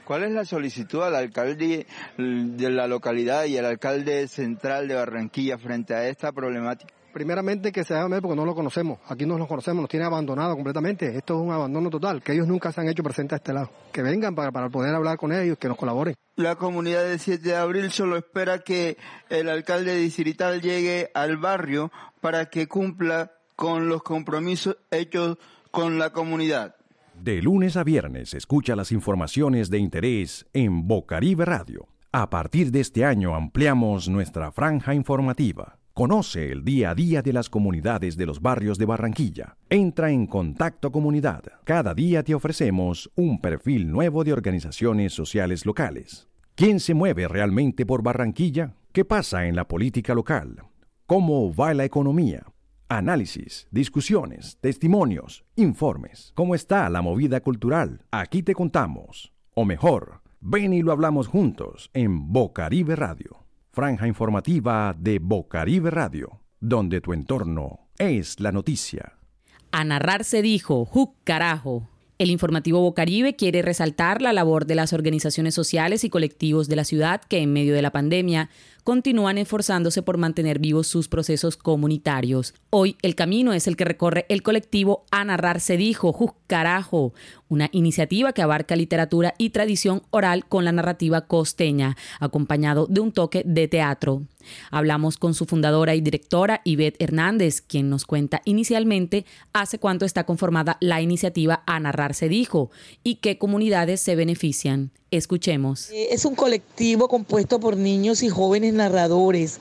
¿Cuál 0.09 0.23
es 0.23 0.31
la 0.31 0.43
solicitud 0.43 1.03
al 1.03 1.13
alcalde 1.13 1.85
de 2.17 2.69
la 2.71 2.87
localidad 2.87 3.45
y 3.45 3.59
al 3.59 3.65
alcalde 3.65 4.27
central 4.27 4.87
de 4.87 4.95
Barranquilla 4.95 5.59
frente 5.59 5.93
a 5.93 6.07
esta 6.07 6.31
problemática? 6.31 6.98
Primeramente 7.19 7.73
que 7.73 7.83
se 7.83 7.93
haga 7.93 8.21
porque 8.21 8.37
no 8.37 8.45
lo 8.45 8.55
conocemos. 8.55 8.97
Aquí 9.09 9.25
no 9.25 9.37
lo 9.37 9.45
conocemos, 9.45 9.81
nos 9.81 9.89
tiene 9.89 10.05
abandonado 10.05 10.55
completamente. 10.55 11.17
Esto 11.17 11.35
es 11.35 11.41
un 11.41 11.51
abandono 11.51 11.89
total, 11.89 12.21
que 12.21 12.31
ellos 12.31 12.47
nunca 12.47 12.71
se 12.71 12.79
han 12.79 12.87
hecho 12.87 13.03
presentes 13.03 13.33
a 13.33 13.35
este 13.35 13.51
lado. 13.51 13.69
Que 13.91 14.01
vengan 14.01 14.35
para, 14.35 14.53
para 14.53 14.69
poder 14.69 14.95
hablar 14.95 15.17
con 15.17 15.33
ellos, 15.33 15.57
que 15.57 15.67
nos 15.67 15.75
colaboren. 15.75 16.15
La 16.37 16.55
comunidad 16.55 17.03
del 17.03 17.19
7 17.19 17.43
de 17.43 17.57
abril 17.57 17.91
solo 17.91 18.15
espera 18.15 18.59
que 18.59 18.95
el 19.29 19.49
alcalde 19.49 19.97
distrital 19.97 20.61
llegue 20.61 21.11
al 21.13 21.35
barrio 21.35 21.91
para 22.21 22.45
que 22.45 22.67
cumpla 22.67 23.33
con 23.57 23.89
los 23.89 24.01
compromisos 24.01 24.77
hechos 24.91 25.37
con 25.71 25.99
la 25.99 26.11
comunidad. 26.11 26.77
De 27.15 27.41
lunes 27.41 27.75
a 27.75 27.83
viernes 27.83 28.33
escucha 28.33 28.77
las 28.77 28.93
informaciones 28.93 29.69
de 29.69 29.79
interés 29.79 30.45
en 30.53 30.87
Bocaribe 30.87 31.43
Radio. 31.43 31.89
A 32.13 32.29
partir 32.29 32.71
de 32.71 32.79
este 32.79 33.03
año 33.03 33.35
ampliamos 33.35 34.07
nuestra 34.07 34.53
franja 34.53 34.93
informativa. 34.93 35.78
Conoce 35.99 36.49
el 36.49 36.63
día 36.63 36.91
a 36.91 36.95
día 36.95 37.21
de 37.21 37.33
las 37.33 37.49
comunidades 37.49 38.15
de 38.15 38.25
los 38.25 38.41
barrios 38.41 38.77
de 38.77 38.85
Barranquilla. 38.85 39.57
Entra 39.69 40.09
en 40.09 40.27
Contacto 40.27 40.93
Comunidad. 40.93 41.43
Cada 41.65 41.93
día 41.93 42.23
te 42.23 42.33
ofrecemos 42.33 43.11
un 43.15 43.41
perfil 43.41 43.91
nuevo 43.91 44.23
de 44.23 44.31
organizaciones 44.31 45.11
sociales 45.11 45.65
locales. 45.65 46.29
¿Quién 46.55 46.79
se 46.79 46.93
mueve 46.93 47.27
realmente 47.27 47.85
por 47.85 48.01
Barranquilla? 48.01 48.75
¿Qué 48.93 49.03
pasa 49.03 49.45
en 49.45 49.57
la 49.57 49.67
política 49.67 50.13
local? 50.13 50.63
¿Cómo 51.05 51.53
va 51.53 51.73
la 51.73 51.83
economía? 51.83 52.45
Análisis, 52.87 53.67
discusiones, 53.69 54.57
testimonios, 54.61 55.43
informes. 55.57 56.31
¿Cómo 56.33 56.55
está 56.55 56.89
la 56.89 57.01
movida 57.01 57.41
cultural? 57.41 58.05
Aquí 58.09 58.41
te 58.41 58.55
contamos. 58.55 59.33
O 59.53 59.65
mejor, 59.65 60.21
ven 60.39 60.71
y 60.71 60.81
lo 60.81 60.93
hablamos 60.93 61.27
juntos 61.27 61.89
en 61.93 62.31
Bocaribe 62.31 62.95
Radio 62.95 63.48
franja 63.79 64.07
informativa 64.07 64.93
de 64.99 65.19
Bocaribe 65.19 65.89
Radio, 65.89 66.41
donde 66.59 66.99
tu 66.99 67.13
entorno 67.13 67.87
es 67.97 68.41
la 68.41 68.51
noticia. 68.51 69.13
A 69.71 69.85
narrar 69.85 70.25
se 70.25 70.41
dijo, 70.41 70.83
¡Juc 70.83 71.15
carajo! 71.23 71.87
El 72.17 72.29
informativo 72.29 72.81
Bocaribe 72.81 73.37
quiere 73.37 73.61
resaltar 73.61 74.21
la 74.21 74.33
labor 74.33 74.65
de 74.65 74.75
las 74.75 74.91
organizaciones 74.91 75.55
sociales 75.55 76.03
y 76.03 76.09
colectivos 76.09 76.67
de 76.67 76.75
la 76.75 76.83
ciudad 76.83 77.21
que 77.21 77.37
en 77.37 77.53
medio 77.53 77.73
de 77.73 77.81
la 77.81 77.91
pandemia 77.91 78.49
continúan 78.89 79.37
esforzándose 79.37 80.01
por 80.01 80.17
mantener 80.17 80.57
vivos 80.57 80.87
sus 80.87 81.09
procesos 81.09 81.57
comunitarios. 81.57 82.55
Hoy 82.71 82.97
el 83.03 83.13
camino 83.13 83.53
es 83.53 83.67
el 83.67 83.77
que 83.77 83.85
recorre 83.85 84.25
el 84.29 84.41
colectivo 84.41 85.05
A 85.11 85.23
Narrar 85.23 85.59
se 85.59 85.77
dijo, 85.77 86.11
¡Juc 86.11 86.35
carajo! 86.47 87.13
Una 87.49 87.69
iniciativa 87.71 88.33
que 88.33 88.41
abarca 88.41 88.75
literatura 88.75 89.35
y 89.37 89.51
tradición 89.51 90.01
oral 90.09 90.47
con 90.47 90.65
la 90.65 90.71
narrativa 90.71 91.27
costeña, 91.27 91.97
acompañado 92.19 92.87
de 92.87 93.01
un 93.01 93.11
toque 93.11 93.43
de 93.45 93.67
teatro. 93.67 94.23
Hablamos 94.71 95.17
con 95.17 95.35
su 95.35 95.45
fundadora 95.45 95.93
y 95.93 96.01
directora, 96.01 96.61
Ivette 96.63 96.99
Hernández, 96.99 97.61
quien 97.61 97.91
nos 97.91 98.07
cuenta 98.07 98.41
inicialmente 98.43 99.23
hace 99.53 99.77
cuánto 99.77 100.03
está 100.03 100.23
conformada 100.23 100.77
la 100.81 100.99
iniciativa 100.99 101.61
A 101.67 101.79
Narrar 101.79 102.15
se 102.15 102.27
dijo 102.27 102.71
y 103.03 103.17
qué 103.17 103.37
comunidades 103.37 104.01
se 104.01 104.15
benefician. 104.15 104.89
Escuchemos. 105.11 105.89
Eh, 105.89 106.09
es 106.11 106.23
un 106.23 106.35
colectivo 106.35 107.07
compuesto 107.07 107.59
por 107.59 107.77
niños 107.77 108.21
y 108.21 108.29
jóvenes 108.29 108.73
narradores, 108.73 109.59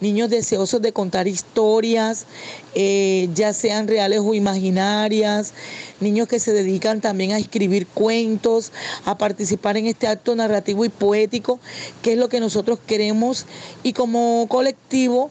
niños 0.00 0.28
deseosos 0.28 0.82
de 0.82 0.92
contar 0.92 1.28
historias, 1.28 2.26
eh, 2.74 3.28
ya 3.32 3.52
sean 3.52 3.86
reales 3.86 4.20
o 4.24 4.34
imaginarias, 4.34 5.54
niños 6.00 6.26
que 6.26 6.40
se 6.40 6.52
dedican 6.52 7.00
también 7.00 7.30
a 7.30 7.38
escribir 7.38 7.86
cuentos, 7.86 8.72
a 9.04 9.16
participar 9.16 9.76
en 9.76 9.86
este 9.86 10.08
acto 10.08 10.34
narrativo 10.34 10.84
y 10.84 10.88
poético, 10.88 11.60
que 12.02 12.14
es 12.14 12.18
lo 12.18 12.28
que 12.28 12.40
nosotros 12.40 12.80
queremos 12.84 13.46
y 13.84 13.92
como 13.92 14.46
colectivo 14.48 15.30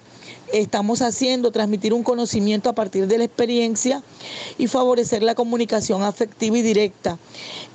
estamos 0.54 1.02
haciendo, 1.02 1.52
transmitir 1.52 1.94
un 1.94 2.04
conocimiento 2.04 2.70
a 2.70 2.74
partir 2.74 3.08
de 3.08 3.18
la 3.18 3.26
experiencia 3.26 4.04
y 4.58 4.68
favorecer 4.68 5.24
la 5.24 5.36
comunicación 5.36 6.04
afectiva 6.04 6.58
y 6.58 6.62
directa. 6.62 7.18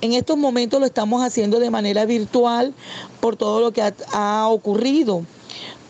En 0.01 0.13
estos 0.13 0.37
momentos 0.37 0.79
lo 0.79 0.85
estamos 0.85 1.23
haciendo 1.23 1.59
de 1.59 1.69
manera 1.69 2.05
virtual 2.05 2.73
por 3.19 3.35
todo 3.35 3.59
lo 3.61 3.71
que 3.71 3.93
ha, 4.13 4.47
ocurrido, 4.47 5.23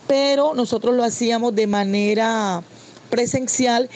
pero 0.06 0.54
nosotros 0.54 0.94
lo 0.94 1.04
hacíamos 1.04 1.54
de 1.54 1.66
manera 1.66 2.62
presencial 3.10 3.88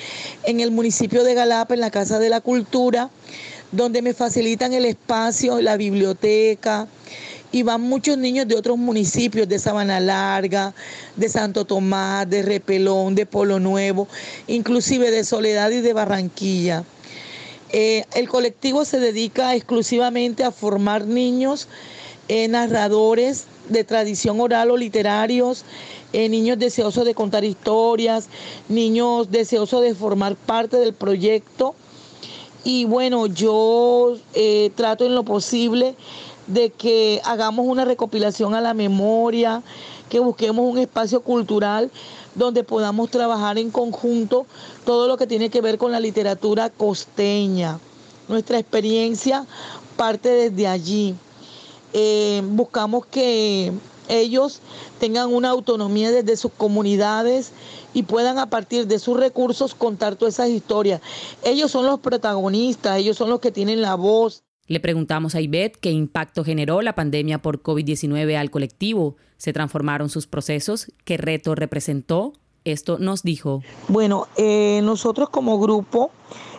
en 0.44 0.60
el 0.60 0.70
municipio 0.70 1.24
de 1.24 1.34
Galapa, 1.34 1.74
en 1.74 1.80
la 1.80 1.90
Casa 1.90 2.18
de 2.18 2.28
la 2.28 2.40
Cultura, 2.40 3.10
donde 3.72 4.02
me 4.02 4.14
facilitan 4.14 4.72
el 4.72 4.84
espacio, 4.84 5.60
la 5.60 5.76
biblioteca, 5.76 6.88
y 7.50 7.62
van 7.62 7.80
muchos 7.80 8.18
niños 8.18 8.46
de 8.46 8.56
otros 8.56 8.76
municipios, 8.76 9.48
de 9.48 9.58
Sabana 9.58 10.00
Larga, 10.00 10.74
de 11.16 11.28
Santo 11.28 11.64
Tomás, 11.64 12.28
de 12.28 12.42
Repelón, 12.42 13.14
de 13.14 13.26
Polo 13.26 13.58
Nuevo, 13.58 14.08
inclusive 14.46 15.10
de 15.10 15.24
Soledad 15.24 15.70
y 15.70 15.80
de 15.80 15.92
Barranquilla. 15.92 16.84
Eh, 17.70 18.04
el 18.14 18.28
colectivo 18.28 18.84
se 18.84 18.98
dedica 18.98 19.54
exclusivamente 19.54 20.42
a 20.44 20.50
formar 20.50 21.06
niños 21.06 21.68
eh, 22.28 22.48
narradores 22.48 23.44
de 23.68 23.84
tradición 23.84 24.40
oral 24.40 24.70
o 24.70 24.76
literarios, 24.76 25.64
eh, 26.14 26.28
niños 26.30 26.58
deseosos 26.58 27.04
de 27.04 27.14
contar 27.14 27.44
historias, 27.44 28.28
niños 28.68 29.30
deseosos 29.30 29.82
de 29.82 29.94
formar 29.94 30.36
parte 30.36 30.78
del 30.78 30.94
proyecto. 30.94 31.74
Y 32.64 32.84
bueno, 32.86 33.26
yo 33.26 34.16
trato 34.74 35.06
en 35.06 35.14
lo 35.14 35.22
posible 35.22 35.94
de 36.48 36.70
que 36.70 37.20
hagamos 37.24 37.66
una 37.66 37.84
recopilación 37.84 38.54
a 38.54 38.60
la 38.60 38.74
memoria, 38.74 39.62
que 40.08 40.18
busquemos 40.18 40.66
un 40.66 40.78
espacio 40.78 41.20
cultural 41.20 41.90
donde 42.34 42.64
podamos 42.64 43.10
trabajar 43.10 43.58
en 43.58 43.70
conjunto 43.70 44.46
todo 44.84 45.06
lo 45.06 45.16
que 45.16 45.26
tiene 45.26 45.50
que 45.50 45.60
ver 45.60 45.78
con 45.78 45.92
la 45.92 46.00
literatura 46.00 46.70
costeña. 46.70 47.78
Nuestra 48.28 48.58
experiencia 48.58 49.46
parte 49.96 50.28
desde 50.28 50.66
allí. 50.66 51.14
Eh, 51.92 52.42
buscamos 52.44 53.06
que 53.06 53.72
ellos 54.08 54.60
tengan 54.98 55.32
una 55.32 55.50
autonomía 55.50 56.10
desde 56.10 56.36
sus 56.36 56.52
comunidades 56.52 57.52
y 57.92 58.04
puedan 58.04 58.38
a 58.38 58.48
partir 58.48 58.86
de 58.86 58.98
sus 58.98 59.18
recursos 59.18 59.74
contar 59.74 60.16
todas 60.16 60.34
esas 60.34 60.48
historias. 60.48 61.00
Ellos 61.42 61.70
son 61.70 61.86
los 61.86 62.00
protagonistas, 62.00 62.98
ellos 62.98 63.16
son 63.16 63.30
los 63.30 63.40
que 63.40 63.50
tienen 63.50 63.82
la 63.82 63.94
voz. 63.94 64.44
Le 64.68 64.80
preguntamos 64.80 65.34
a 65.34 65.40
Ivette 65.40 65.78
qué 65.80 65.90
impacto 65.90 66.44
generó 66.44 66.82
la 66.82 66.94
pandemia 66.94 67.40
por 67.40 67.62
COVID-19 67.62 68.36
al 68.36 68.50
colectivo. 68.50 69.16
¿Se 69.38 69.54
transformaron 69.54 70.10
sus 70.10 70.26
procesos? 70.26 70.92
¿Qué 71.06 71.16
reto 71.16 71.54
representó? 71.54 72.34
Esto 72.64 72.98
nos 72.98 73.22
dijo. 73.22 73.62
Bueno, 73.88 74.26
eh, 74.36 74.80
nosotros 74.84 75.30
como 75.30 75.58
grupo 75.58 76.10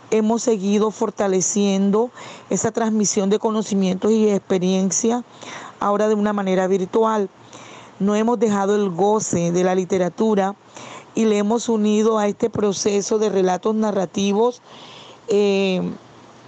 hemos 0.10 0.42
seguido 0.42 0.89
fortaleciendo 0.89 2.10
esa 2.50 2.72
transmisión 2.72 3.30
de 3.30 3.38
conocimientos 3.38 4.12
y 4.12 4.28
experiencia 4.28 5.24
ahora 5.80 6.08
de 6.08 6.16
una 6.16 6.34
manera 6.34 6.68
virtual. 6.68 7.30
No 8.00 8.16
hemos 8.16 8.39
dejado 8.39 8.75
el 8.75 8.89
goce 8.89 9.51
de 9.51 9.63
la 9.63 9.75
literatura 9.75 10.56
y 11.13 11.25
le 11.25 11.38
hemos 11.38 11.70
unido 11.70 12.18
a 12.18 12.28
este 12.28 12.50
proceso 12.50 13.20
de 13.20 13.30
relatos 13.30 13.75
narrativos. 13.75 14.63
Eh, 15.28 15.84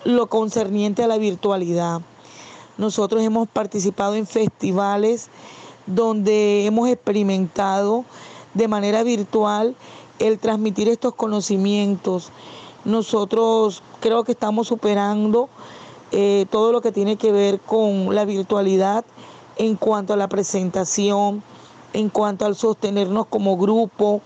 lo 0.03 0.27
concerniente 0.27 1.03
a 1.03 1.08
la 1.08 1.17
virtualidad. 1.17 2.01
Nosotros 2.77 3.22
hemos 3.24 3.48
participado 3.48 4.15
en 4.15 4.25
festivales 4.25 5.29
donde 5.86 6.65
hemos 6.65 6.89
experimentado 6.89 8.05
de 8.53 8.67
manera 8.67 9.03
virtual 9.03 9.75
el 10.20 10.39
transmitir 10.39 10.89
estos 10.89 11.15
conocimientos. 11.15 12.29
Nosotros 12.86 13.84
creo 14.00 14.24
que 14.24 14.31
estamos 14.31 14.67
superando 14.67 15.50
eh, 16.12 16.46
todo 16.50 16.72
lo 16.72 16.81
que 16.81 16.91
tiene 16.91 17.15
que 17.15 17.31
ver 17.31 17.60
con 17.60 18.13
la 18.13 18.25
virtualidad 18.25 19.05
en 19.58 19.75
cuanto 19.75 20.13
a 20.13 20.17
la 20.17 20.27
presentación, 20.27 21.43
en 21.93 22.10
cuanto 22.10 22.46
al 22.46 22.55
sostenernos 22.55 23.27
como 23.27 23.58
grupo, 23.58 24.22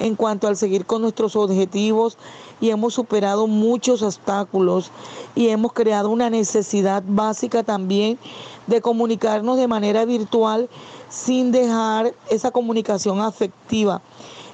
en 0.00 0.16
cuanto 0.16 0.48
al 0.48 0.56
seguir 0.56 0.86
con 0.86 1.02
nuestros 1.02 1.36
objetivos 1.36 2.18
y 2.60 2.70
hemos 2.70 2.94
superado 2.94 3.46
muchos 3.46 4.02
obstáculos 4.02 4.90
y 5.34 5.48
hemos 5.48 5.72
creado 5.72 6.10
una 6.10 6.30
necesidad 6.30 7.02
básica 7.06 7.62
también 7.62 8.18
de 8.66 8.80
comunicarnos 8.80 9.58
de 9.58 9.68
manera 9.68 10.04
virtual 10.04 10.68
sin 11.08 11.52
dejar 11.52 12.14
esa 12.30 12.50
comunicación 12.50 13.20
afectiva, 13.20 14.00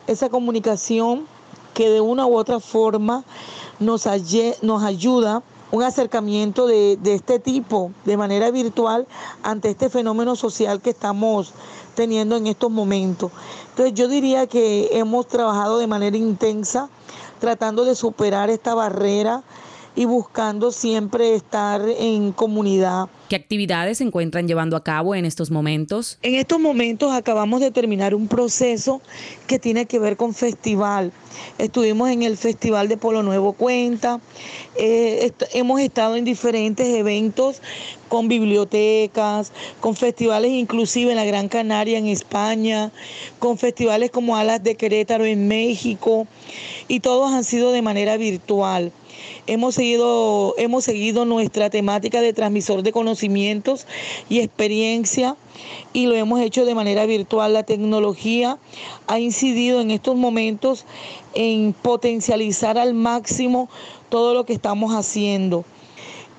esa 0.07 0.29
comunicación 0.29 1.27
que 1.75 1.91
de 1.91 2.01
una 2.01 2.27
u 2.27 2.37
otra 2.37 2.59
forma 2.59 3.25
nos, 3.79 4.07
nos 4.63 4.83
ayuda 4.83 5.43
un 5.71 5.83
acercamiento 5.83 6.67
de, 6.67 6.97
de, 6.97 7.15
este 7.15 7.39
tipo 7.39 7.93
de 8.05 8.17
manera 8.17 8.51
virtual 8.51 9.07
ante 9.43 9.71
este 9.71 9.91
fenómeno 9.91 10.37
social 10.37 10.81
que 10.81 10.91
estamos 10.91 11.53
teniendo 11.97 12.37
en 12.37 12.47
estos 12.47 12.71
momentos. 12.71 13.33
Entonces 13.71 13.95
yo 13.95 14.07
diría 14.07 14.47
que 14.47 14.91
hemos 14.93 15.27
trabajado 15.27 15.79
de 15.79 15.89
manera 15.89 16.17
intensa 16.17 16.89
tratando 17.41 17.85
de 17.85 17.97
superar 17.97 18.51
esta 18.51 18.75
barrera 18.75 19.43
y 19.97 20.05
buscando 20.05 20.71
siempre 20.71 21.35
estar 21.35 21.83
en 21.83 22.33
comunidad. 22.33 23.09
¿Qué 23.29 23.35
actividades 23.35 23.99
se 23.99 24.05
encuentran 24.05 24.47
llevando 24.47 24.77
a 24.77 24.85
cabo 24.85 25.15
en 25.17 25.25
estos 25.25 25.51
momentos? 25.51 26.19
En 26.23 26.37
estos 26.37 26.61
momentos 26.61 27.13
acabamos 27.13 27.61
de 27.61 27.73
terminar 27.73 28.15
un 28.15 28.29
proceso 28.29 29.03
que 29.49 29.59
tiene 29.59 29.87
que 29.87 29.99
ver 29.99 30.17
con 30.17 30.33
festival. 30.33 31.13
Estuvimos 31.59 32.09
en 32.11 32.23
el 32.23 32.37
Festival 32.37 32.89
de 32.89 32.97
Polo 32.97 33.25
Nuevo 33.25 33.53
Cuenta, 33.53 34.21
eh, 34.77 35.33
hemos 35.55 35.81
estado 35.81 36.17
en 36.17 36.25
diferentes 36.25 36.87
eventos 36.87 37.61
con 38.09 38.29
bibliotecas, 38.29 39.53
con 39.81 39.97
festivales 39.97 40.53
inclusive 40.53 41.11
en 41.11 41.17
la 41.17 41.25
Gran 41.25 41.49
Canaria 41.49 41.99
en 41.99 42.07
España, 42.07 42.93
con 43.41 43.59
festivales 43.59 44.13
como 44.13 44.37
Alas 44.37 44.63
de 44.63 44.77
Querétaro 44.77 45.25
en 45.25 45.49
México 45.49 46.29
y 46.87 47.01
todos 47.01 47.33
han 47.33 47.43
sido 47.43 47.73
de 47.73 47.83
manera 47.83 48.17
virtual. 48.17 48.93
Hemos 49.47 49.75
seguido, 49.75 50.55
hemos 50.59 50.85
seguido 50.85 51.25
nuestra 51.25 51.71
temática 51.71 52.21
de 52.21 52.33
transmisor 52.33 52.83
de 52.83 52.93
conocimientos 52.93 53.87
y 54.29 54.41
experiencia 54.41 55.37
y 55.93 56.07
lo 56.07 56.15
hemos 56.15 56.41
hecho 56.41 56.65
de 56.65 56.75
manera 56.75 57.07
virtual. 57.07 57.53
La 57.53 57.63
tecnología 57.63 58.59
ha 59.07 59.19
incidido 59.19 59.81
en 59.81 59.91
estos 59.91 60.17
momentos 60.17 60.85
en 61.35 61.73
potencializar 61.73 62.79
al 62.79 62.95
máximo 62.95 63.69
todo 64.09 64.35
lo 64.35 64.45
que 64.45 64.53
estamos 64.53 64.93
haciendo 64.95 65.65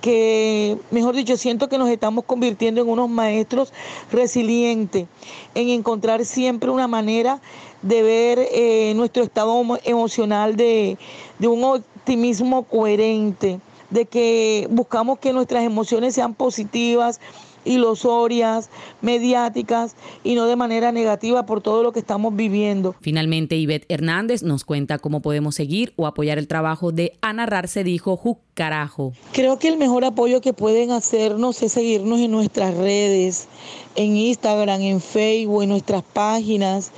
que, 0.01 0.77
mejor 0.91 1.15
dicho, 1.15 1.37
siento 1.37 1.69
que 1.69 1.77
nos 1.77 1.89
estamos 1.89 2.23
convirtiendo 2.25 2.81
en 2.81 2.89
unos 2.89 3.09
maestros 3.09 3.73
resilientes, 4.11 5.07
en 5.55 5.69
encontrar 5.69 6.23
siempre 6.25 6.69
una 6.69 6.87
manera 6.87 7.41
de 7.81 8.03
ver 8.03 8.47
eh, 8.51 8.93
nuestro 8.95 9.23
estado 9.23 9.63
emocional 9.83 10.55
de, 10.55 10.97
de 11.39 11.47
un 11.47 11.83
optimismo 12.07 12.63
coherente, 12.63 13.59
de 13.89 14.05
que 14.05 14.65
buscamos 14.71 15.19
que 15.19 15.33
nuestras 15.33 15.65
emociones 15.65 16.15
sean 16.15 16.35
positivas, 16.35 17.19
ilusorias, 17.65 18.69
mediáticas 19.01 19.97
y 20.23 20.35
no 20.35 20.45
de 20.45 20.55
manera 20.55 20.93
negativa 20.93 21.45
por 21.45 21.59
todo 21.59 21.83
lo 21.83 21.91
que 21.91 21.99
estamos 21.99 22.33
viviendo. 22.33 22.95
Finalmente, 23.01 23.57
Ivette 23.57 23.85
Hernández 23.89 24.41
nos 24.41 24.63
cuenta 24.63 24.99
cómo 24.99 25.21
podemos 25.21 25.55
seguir 25.55 25.91
o 25.97 26.07
apoyar 26.07 26.37
el 26.37 26.47
trabajo 26.47 26.93
de 26.93 27.11
A 27.21 27.33
Narrar 27.33 27.67
se 27.67 27.83
dijo 27.83 28.15
Carajo. 28.57 29.13
Creo 29.33 29.59
que 29.59 29.67
el 29.67 29.77
mejor 29.77 30.03
apoyo 30.03 30.41
que 30.41 30.51
pueden 30.51 30.89
hacernos 30.89 31.61
es 31.61 31.73
seguirnos 31.73 32.19
en 32.19 32.31
nuestras 32.31 32.75
redes, 32.75 33.47
en 33.95 34.17
Instagram, 34.17 34.81
en 34.81 34.99
Facebook, 34.99 35.61
en 35.61 35.69
nuestras 35.69 36.01
páginas 36.01 36.91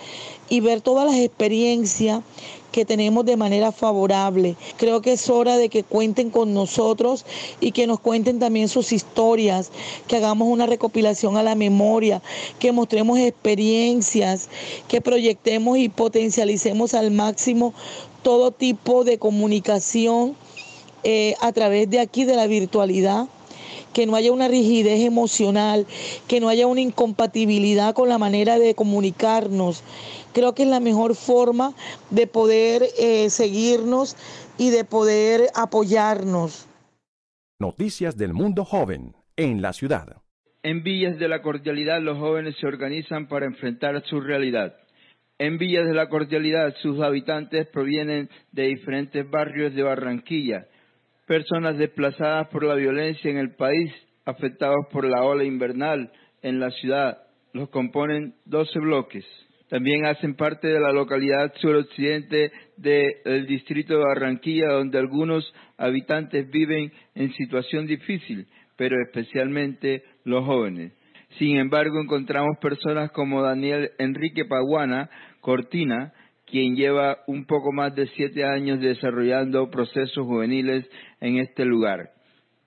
y 0.48 0.62
ver 0.62 0.80
todas 0.80 1.06
las 1.06 1.19
experiencias 1.19 2.22
que 2.72 2.86
tenemos 2.86 3.26
de 3.26 3.36
manera 3.36 3.74
favorable. 3.74 4.56
Creo 4.78 5.02
que 5.02 5.12
es 5.12 5.30
hora 5.30 5.58
de 5.58 5.67
que 5.67 5.84
cuenten 5.84 6.30
con 6.30 6.54
nosotros 6.54 7.26
y 7.60 7.74
que 7.74 7.88
nos 7.88 8.00
cuenten 8.00 8.39
también 8.39 8.69
sus 8.69 8.93
historias, 8.93 9.69
que 10.08 10.15
hagamos 10.15 10.48
una 10.48 10.65
recopilación 10.65 11.36
a 11.36 11.43
la 11.43 11.56
memoria, 11.56 12.22
que 12.60 12.72
mostremos 12.72 13.19
experiencias, 13.19 14.48
que 14.88 15.02
proyectemos 15.02 15.78
y 15.78 15.89
potencialicemos 15.89 16.93
al 16.93 17.12
máximo 17.12 17.74
todo 18.24 18.52
tipo 18.52 19.04
de 19.04 19.17
comunicación 19.17 20.38
eh, 21.04 21.36
a 21.42 21.52
través 21.52 21.90
de 21.90 22.00
aquí 22.00 22.26
de 22.26 22.36
la 22.36 22.48
virtualidad 22.48 23.28
que 23.94 24.06
no 24.06 24.16
haya 24.16 24.32
una 24.32 24.48
rigidez 24.48 25.02
emocional, 25.02 25.86
que 26.28 26.40
no 26.40 26.50
haya 26.50 26.68
una 26.68 26.82
incompatibilidad 26.82 27.94
con 27.94 28.10
la 28.10 28.18
manera 28.18 28.60
de 28.60 28.76
comunicarnos, 28.76 29.84
creo 30.34 30.54
que 30.54 30.64
es 30.64 30.70
la 30.70 30.80
mejor 30.80 31.16
forma 31.16 31.74
de 32.10 32.28
poder 32.28 32.84
eh, 33.00 33.30
seguirnos 33.30 34.16
y 34.58 34.70
de 34.70 34.84
poder 34.84 35.48
apoyarnos. 35.56 36.68
Noticias 37.60 38.16
del 38.16 38.34
mundo 38.34 38.64
joven 38.64 39.16
en 39.36 39.62
la 39.62 39.74
ciudad. 39.74 40.22
En 40.62 40.84
Villas 40.84 41.18
de 41.20 41.30
la 41.30 41.42
Cordialidad 41.42 42.02
los 42.02 42.18
jóvenes 42.18 42.56
se 42.60 42.68
organizan 42.68 43.28
para 43.28 43.46
enfrentar 43.46 44.02
su 44.06 44.20
realidad. 44.20 44.76
En 45.38 45.58
Villas 45.58 45.88
de 45.88 45.94
la 45.94 46.10
Cordialidad 46.10 46.76
sus 46.82 47.00
habitantes 47.02 47.68
provienen 47.68 48.30
de 48.52 48.64
diferentes 48.64 49.30
barrios 49.30 49.74
de 49.74 49.84
Barranquilla, 49.84 50.68
personas 51.30 51.78
desplazadas 51.78 52.48
por 52.48 52.63
la 52.63 52.74
violencia 52.74 53.30
en 53.30 53.38
el 53.38 53.54
país, 53.54 53.94
afectados 54.26 54.88
por 54.92 55.06
la 55.06 55.22
ola 55.22 55.44
invernal 55.44 56.12
en 56.42 56.60
la 56.60 56.72
ciudad. 56.72 57.20
Los 57.54 57.70
componen 57.70 58.34
12 58.46 58.80
bloques. 58.80 59.24
También 59.70 60.08
hacen 60.08 60.34
parte 60.34 60.68
de 60.68 60.80
la 60.80 60.92
localidad 60.92 61.54
suroccidente 61.58 62.52
del 62.78 63.46
distrito 63.46 63.94
de 63.94 64.06
Barranquilla, 64.06 64.72
donde 64.72 64.98
algunos 64.98 65.54
habitantes 65.78 66.50
viven 66.50 66.92
en 67.13 67.32
situación 67.34 67.86
difícil, 67.86 68.48
pero 68.76 68.96
especialmente 69.00 70.02
los 70.24 70.44
jóvenes. 70.44 70.94
Sin 71.38 71.58
embargo, 71.58 72.02
encontramos 72.02 72.58
personas 72.60 73.12
como 73.12 73.44
Daniel 73.44 73.92
Enrique 74.00 74.46
Paguana 74.46 75.12
Cortina, 75.42 76.12
quien 76.50 76.76
lleva 76.76 77.20
un 77.28 77.46
poco 77.46 77.72
más 77.72 77.96
de 77.96 78.08
siete 78.08 78.44
años 78.44 78.80
desarrollando 78.80 79.70
procesos 79.70 80.26
juveniles 80.26 80.90
en 81.22 81.38
este 81.38 81.66
lugar. 81.66 82.12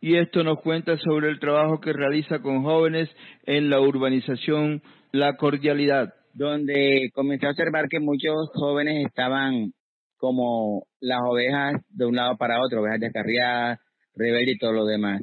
Y 0.01 0.17
esto 0.17 0.43
nos 0.43 0.61
cuenta 0.61 0.97
sobre 0.99 1.29
el 1.29 1.39
trabajo 1.39 1.81
que 1.81 1.93
realiza 1.93 2.41
con 2.41 2.63
jóvenes 2.63 3.09
en 3.45 3.71
la 3.71 3.81
urbanización 3.81 4.83
La 5.13 5.37
Cordialidad 5.37 6.15
donde 6.35 7.11
comencé 7.15 7.47
a 7.47 7.51
observar 7.51 7.89
que 7.89 8.01
muchos 8.01 8.51
jóvenes 8.55 9.07
estaban 9.07 9.73
como 10.17 10.87
las 11.01 11.21
ovejas 11.23 11.75
de 11.91 12.07
un 12.07 12.17
lado 12.17 12.37
para 12.37 12.61
otro, 12.63 12.81
ovejas 12.81 13.01
descarriadas, 13.01 13.81
rebeldes 14.15 14.57
y 14.57 14.59
todo 14.59 14.73
lo 14.73 14.87
demás. 14.87 15.23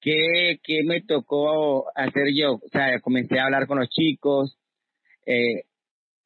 ¿Qué, 0.00 0.58
¿Qué 0.64 0.82
me 0.84 1.02
tocó 1.02 1.84
hacer 1.94 2.28
yo? 2.34 2.54
O 2.54 2.68
sea, 2.72 2.98
comencé 3.00 3.38
a 3.38 3.44
hablar 3.44 3.66
con 3.66 3.78
los 3.78 3.88
chicos, 3.88 4.58
eh, 5.26 5.64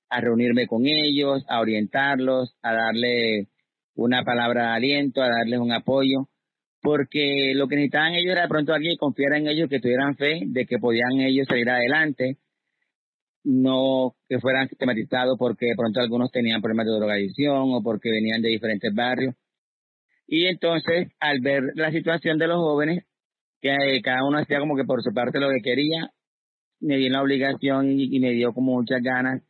a 0.08 0.20
reunirme 0.20 0.66
con 0.66 0.86
ellos, 0.86 1.44
a 1.48 1.60
orientarlos, 1.60 2.56
a 2.62 2.72
darle 2.72 3.48
una 3.94 4.22
palabra 4.24 4.70
de 4.70 4.76
aliento, 4.76 5.22
a 5.22 5.28
darles 5.28 5.58
un 5.58 5.72
apoyo, 5.72 6.28
porque 6.82 7.52
lo 7.54 7.66
que 7.68 7.76
necesitaban 7.76 8.14
ellos 8.14 8.32
era 8.32 8.42
de 8.42 8.48
pronto 8.48 8.72
alguien 8.72 8.94
que 8.94 8.98
confiara 8.98 9.38
en 9.38 9.48
ellos, 9.48 9.68
que 9.68 9.80
tuvieran 9.80 10.16
fe 10.16 10.42
de 10.46 10.66
que 10.66 10.78
podían 10.78 11.20
ellos 11.20 11.46
salir 11.48 11.68
adelante, 11.68 12.38
no 13.44 14.14
que 14.28 14.40
fueran 14.40 14.68
sistematizados 14.68 15.36
porque 15.38 15.66
de 15.66 15.76
pronto 15.76 16.00
algunos 16.00 16.30
tenían 16.32 16.60
problemas 16.60 16.86
de 16.86 16.96
drogadicción 16.96 17.74
o 17.74 17.82
porque 17.82 18.10
venían 18.10 18.42
de 18.42 18.48
diferentes 18.48 18.92
barrios. 18.94 19.34
Y 20.26 20.46
entonces, 20.46 21.08
al 21.20 21.40
ver 21.40 21.62
la 21.74 21.92
situación 21.92 22.38
de 22.38 22.48
los 22.48 22.56
jóvenes, 22.56 23.04
que 23.60 24.00
cada 24.02 24.24
uno 24.24 24.38
hacía 24.38 24.58
como 24.58 24.76
que 24.76 24.84
por 24.84 25.02
su 25.02 25.14
parte 25.14 25.38
lo 25.38 25.48
que 25.48 25.62
quería, 25.62 26.10
me 26.80 26.96
dio 26.98 27.10
la 27.10 27.22
obligación 27.22 27.98
y, 27.98 28.18
me 28.20 28.32
dio 28.32 28.52
como 28.52 28.72
muchas 28.72 29.00
ganas, 29.02 29.42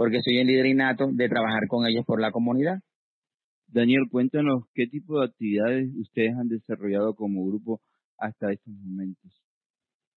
porque 0.00 0.22
soy 0.22 0.38
el 0.38 0.46
líder 0.46 0.64
innato, 0.64 1.10
de 1.12 1.28
trabajar 1.28 1.68
con 1.68 1.86
ellos 1.86 2.06
por 2.06 2.22
la 2.22 2.30
comunidad. 2.30 2.78
Daniel, 3.66 4.08
cuéntanos 4.10 4.64
qué 4.72 4.86
tipo 4.86 5.20
de 5.20 5.26
actividades 5.26 5.90
ustedes 5.94 6.32
han 6.40 6.48
desarrollado 6.48 7.14
como 7.14 7.46
grupo 7.46 7.82
hasta 8.16 8.50
estos 8.50 8.72
momentos. 8.72 9.30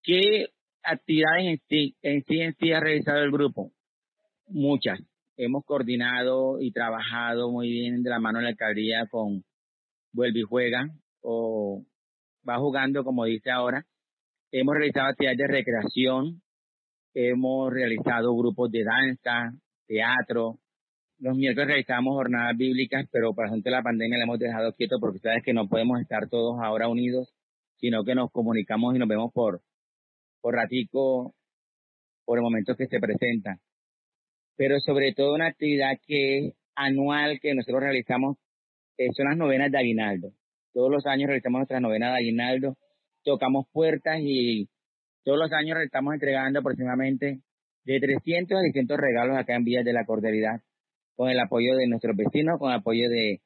¿Qué 0.02 0.46
actividades 0.82 1.48
en 1.48 1.58
sí, 1.68 1.96
en 2.00 2.24
sí, 2.24 2.40
en 2.40 2.54
sí 2.54 2.72
ha 2.72 2.80
realizado 2.80 3.18
el 3.24 3.30
grupo? 3.30 3.72
Muchas. 4.46 5.00
Hemos 5.36 5.66
coordinado 5.66 6.62
y 6.62 6.72
trabajado 6.72 7.52
muy 7.52 7.68
bien 7.68 8.02
de 8.02 8.08
la 8.08 8.20
mano 8.20 8.38
de 8.38 8.44
la 8.44 8.50
alcaldía 8.52 9.06
con 9.10 9.44
Vuelve 10.14 10.40
y 10.40 10.44
Juega 10.44 10.88
o 11.20 11.84
Va 12.48 12.56
Jugando, 12.56 13.04
como 13.04 13.26
dice 13.26 13.50
ahora. 13.50 13.84
Hemos 14.50 14.76
realizado 14.76 15.08
actividades 15.08 15.36
de 15.36 15.46
recreación, 15.46 16.40
hemos 17.12 17.70
realizado 17.70 18.34
grupos 18.34 18.70
de 18.70 18.82
danza, 18.82 19.52
teatro. 19.86 20.58
Los 21.18 21.36
miércoles 21.36 21.68
realizamos 21.68 22.14
jornadas 22.14 22.56
bíblicas, 22.56 23.06
pero 23.10 23.34
para 23.34 23.50
de 23.50 23.70
la 23.70 23.82
pandemia 23.82 24.18
la 24.18 24.24
hemos 24.24 24.38
dejado 24.38 24.72
quieto 24.72 24.96
porque 25.00 25.20
sabes 25.20 25.42
que 25.44 25.52
no 25.52 25.68
podemos 25.68 26.00
estar 26.00 26.28
todos 26.28 26.60
ahora 26.62 26.88
unidos, 26.88 27.32
sino 27.76 28.04
que 28.04 28.14
nos 28.14 28.30
comunicamos 28.30 28.94
y 28.94 28.98
nos 28.98 29.08
vemos 29.08 29.32
por, 29.32 29.62
por 30.40 30.54
ratico, 30.54 31.34
por 32.24 32.38
el 32.38 32.42
momento 32.42 32.74
que 32.76 32.86
se 32.86 32.98
presentan. 32.98 33.58
Pero 34.56 34.78
sobre 34.80 35.12
todo 35.12 35.34
una 35.34 35.46
actividad 35.46 35.98
que 36.06 36.38
es 36.38 36.54
anual 36.74 37.38
que 37.40 37.54
nosotros 37.54 37.82
realizamos 37.82 38.36
eh, 38.98 39.08
son 39.16 39.26
las 39.26 39.36
novenas 39.36 39.70
de 39.70 39.78
Aguinaldo. 39.78 40.32
Todos 40.72 40.90
los 40.90 41.06
años 41.06 41.28
realizamos 41.28 41.60
nuestras 41.60 41.80
novenas 41.80 42.12
de 42.12 42.18
Aguinaldo, 42.18 42.76
tocamos 43.22 43.66
puertas 43.72 44.18
y 44.20 44.68
todos 45.24 45.38
los 45.38 45.52
años 45.52 45.78
estamos 45.82 46.14
entregando 46.14 46.58
aproximadamente 46.58 47.40
de 47.84 48.00
300 48.00 48.58
a 48.58 48.62
600 48.62 48.98
regalos 48.98 49.36
acá 49.36 49.56
en 49.56 49.64
Villas 49.64 49.84
de 49.84 49.92
la 49.92 50.04
Cordialidad, 50.04 50.62
con 51.16 51.30
el 51.30 51.38
apoyo 51.38 51.76
de 51.76 51.86
nuestros 51.86 52.16
vecinos, 52.16 52.58
con 52.58 52.70
el 52.70 52.78
apoyo 52.78 53.08
de, 53.08 53.40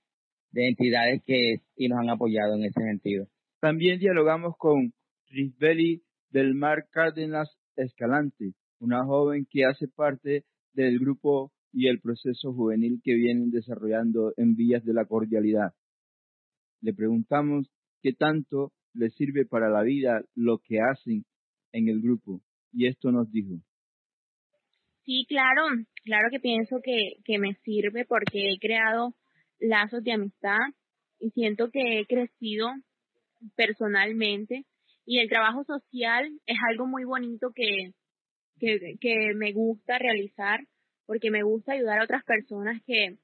entidades 0.52 1.22
que 1.24 1.62
y 1.76 1.88
nos 1.88 1.98
han 2.00 2.10
apoyado 2.10 2.54
en 2.54 2.64
ese 2.64 2.80
sentido. 2.80 3.26
También 3.60 3.98
dialogamos 3.98 4.54
con 4.56 4.92
Risbeli 5.28 6.02
del 6.30 6.54
Mar 6.54 6.88
Cárdenas 6.90 7.58
Escalante, 7.76 8.54
una 8.80 9.04
joven 9.04 9.46
que 9.50 9.64
hace 9.64 9.88
parte 9.88 10.44
del 10.72 10.98
grupo 10.98 11.52
y 11.72 11.88
el 11.88 12.00
proceso 12.00 12.52
juvenil 12.52 13.00
que 13.04 13.14
vienen 13.14 13.50
desarrollando 13.50 14.32
en 14.36 14.56
Villas 14.56 14.84
de 14.84 14.94
la 14.94 15.04
Cordialidad. 15.04 15.74
Le 16.80 16.94
preguntamos 16.94 17.68
qué 18.02 18.12
tanto 18.12 18.72
le 18.94 19.10
sirve 19.10 19.44
para 19.44 19.68
la 19.68 19.82
vida 19.82 20.22
lo 20.34 20.58
que 20.58 20.78
hacen 20.80 21.24
en 21.72 21.88
el 21.88 22.00
grupo 22.00 22.40
y 22.72 22.86
esto 22.86 23.12
nos 23.12 23.30
dijo. 23.30 23.60
Sí, 25.08 25.24
claro, 25.26 25.62
claro 26.04 26.28
que 26.30 26.38
pienso 26.38 26.80
que, 26.84 27.14
que 27.24 27.38
me 27.38 27.54
sirve 27.64 28.04
porque 28.04 28.52
he 28.52 28.58
creado 28.58 29.14
lazos 29.58 30.04
de 30.04 30.12
amistad 30.12 30.58
y 31.18 31.30
siento 31.30 31.70
que 31.70 32.00
he 32.00 32.06
crecido 32.06 32.68
personalmente 33.56 34.66
y 35.06 35.20
el 35.20 35.30
trabajo 35.30 35.64
social 35.64 36.30
es 36.44 36.58
algo 36.68 36.86
muy 36.86 37.04
bonito 37.04 37.52
que, 37.54 37.94
que, 38.60 38.96
que 39.00 39.32
me 39.34 39.52
gusta 39.54 39.98
realizar 39.98 40.60
porque 41.06 41.30
me 41.30 41.42
gusta 41.42 41.72
ayudar 41.72 42.00
a 42.00 42.04
otras 42.04 42.22
personas 42.24 42.82
que 42.86 43.16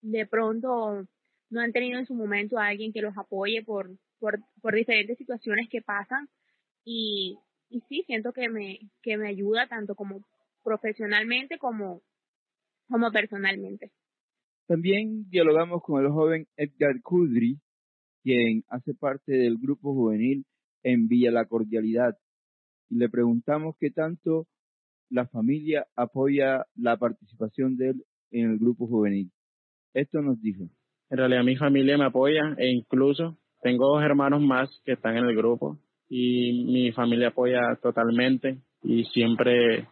de 0.00 0.26
pronto 0.26 1.06
no 1.50 1.60
han 1.60 1.72
tenido 1.72 1.98
en 1.98 2.06
su 2.06 2.14
momento 2.14 2.58
a 2.58 2.68
alguien 2.68 2.90
que 2.94 3.02
los 3.02 3.18
apoye 3.18 3.62
por, 3.62 3.90
por, 4.18 4.40
por 4.62 4.74
diferentes 4.74 5.18
situaciones 5.18 5.68
que 5.68 5.82
pasan 5.82 6.30
y, 6.86 7.36
y 7.68 7.82
sí, 7.90 8.02
siento 8.06 8.32
que 8.32 8.48
me, 8.48 8.78
que 9.02 9.18
me 9.18 9.28
ayuda 9.28 9.68
tanto 9.68 9.94
como 9.94 10.24
profesionalmente 10.62 11.58
como, 11.58 12.02
como 12.88 13.10
personalmente. 13.10 13.90
También 14.66 15.28
dialogamos 15.28 15.82
con 15.82 16.04
el 16.04 16.10
joven 16.10 16.46
Edgar 16.56 17.00
Kudri, 17.02 17.58
quien 18.22 18.64
hace 18.68 18.94
parte 18.94 19.32
del 19.32 19.58
grupo 19.58 19.92
juvenil 19.92 20.44
en 20.82 21.08
Villa 21.08 21.30
La 21.30 21.46
Cordialidad, 21.46 22.16
y 22.88 22.96
le 22.96 23.08
preguntamos 23.08 23.76
qué 23.78 23.90
tanto 23.90 24.46
la 25.10 25.26
familia 25.26 25.86
apoya 25.94 26.66
la 26.74 26.96
participación 26.96 27.76
de 27.76 27.90
él 27.90 28.04
en 28.30 28.50
el 28.50 28.58
grupo 28.58 28.86
juvenil. 28.86 29.30
Esto 29.94 30.22
nos 30.22 30.40
dijo. 30.40 30.64
En 31.10 31.18
realidad 31.18 31.44
mi 31.44 31.56
familia 31.56 31.98
me 31.98 32.06
apoya 32.06 32.54
e 32.56 32.68
incluso 32.68 33.36
tengo 33.60 33.86
dos 33.86 34.02
hermanos 34.02 34.40
más 34.40 34.70
que 34.84 34.92
están 34.92 35.16
en 35.16 35.26
el 35.26 35.36
grupo 35.36 35.78
y 36.08 36.64
mi 36.64 36.92
familia 36.92 37.28
apoya 37.28 37.78
totalmente 37.82 38.58
y 38.82 39.04
siempre 39.04 39.86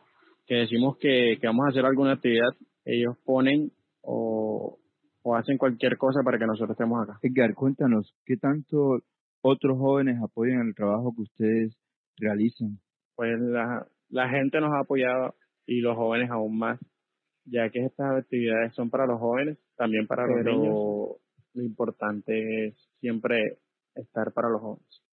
que 0.50 0.56
decimos 0.56 0.98
que, 0.98 1.38
vamos 1.44 1.64
a 1.64 1.68
hacer 1.68 1.86
alguna 1.86 2.14
actividad, 2.14 2.50
ellos 2.84 3.16
ponen 3.24 3.70
o, 4.02 4.80
hacen 5.36 5.58
cualquier 5.58 5.96
cosa 5.96 6.22
para 6.24 6.40
que 6.40 6.46
nosotros 6.46 6.72
estemos 6.72 7.00
acá. 7.00 7.20
Edgar, 7.22 7.54
cuéntanos, 7.54 8.12
¿qué 8.26 8.36
tanto 8.36 8.98
otros 9.42 9.78
jóvenes 9.78 10.20
apoyan 10.20 10.66
el 10.66 10.74
trabajo 10.74 11.14
que 11.14 11.22
ustedes 11.22 11.78
realizan? 12.16 12.80
Pues 13.14 13.40
la, 13.40 13.86
la 14.08 14.28
gente 14.28 14.60
nos 14.60 14.72
ha 14.72 14.80
apoyado 14.80 15.36
y 15.66 15.82
los 15.82 15.96
jóvenes 15.96 16.32
aún 16.32 16.58
más, 16.58 16.80
ya 17.44 17.70
que 17.70 17.84
estas 17.84 18.18
actividades 18.18 18.74
son 18.74 18.90
para 18.90 19.06
los 19.06 19.20
jóvenes, 19.20 19.56
también 19.76 20.08
para 20.08 20.26
los 20.26 20.44
niños. 20.44 20.74
Lo 21.54 21.62
importante 21.62 22.66
es 22.66 22.74
siempre 22.98 23.58
estar 23.94 24.32
para 24.32 24.48
los 24.48 24.60
jóvenes 24.60 25.09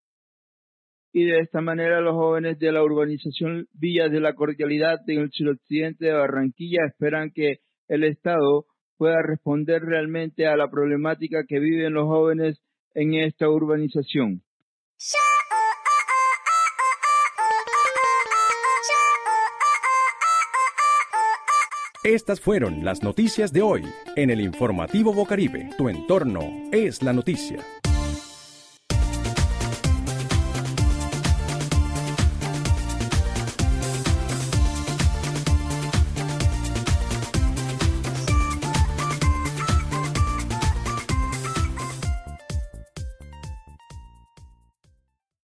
y 1.14 1.26
de 1.26 1.40
esta 1.40 1.62
manera 1.62 2.02
los 2.02 2.14
jóvenes 2.14 2.60
de 2.60 2.72
la 2.72 2.84
urbanización 2.84 3.68
Villas 3.74 4.12
de 4.12 4.20
la 4.20 4.34
Cordialidad 4.34 5.00
en 5.08 5.20
el 5.20 5.32
suroccidente 5.32 6.06
de 6.06 6.14
Barranquilla 6.14 6.86
esperan 6.86 7.32
que 7.32 7.60
el 7.88 8.04
Estado 8.04 8.66
pueda 8.98 9.22
responder 9.22 9.84
realmente 9.84 10.48
a 10.48 10.58
la 10.58 10.70
problemática 10.70 11.46
que 11.48 11.60
viven 11.60 11.94
los 11.94 12.06
jóvenes 12.06 12.62
en 12.94 13.14
esta 13.14 13.50
urbanización. 13.50 14.42
Estas 22.04 22.40
fueron 22.40 22.86
las 22.86 23.04
noticias 23.04 23.52
de 23.52 23.62
hoy 23.62 23.84
en 24.16 24.30
el 24.30 24.40
informativo 24.40 25.14
Bocaribe. 25.14 25.70
Tu 25.78 25.90
entorno 25.90 26.42
es 26.72 27.04
la 27.04 27.12
noticia. 27.12 27.58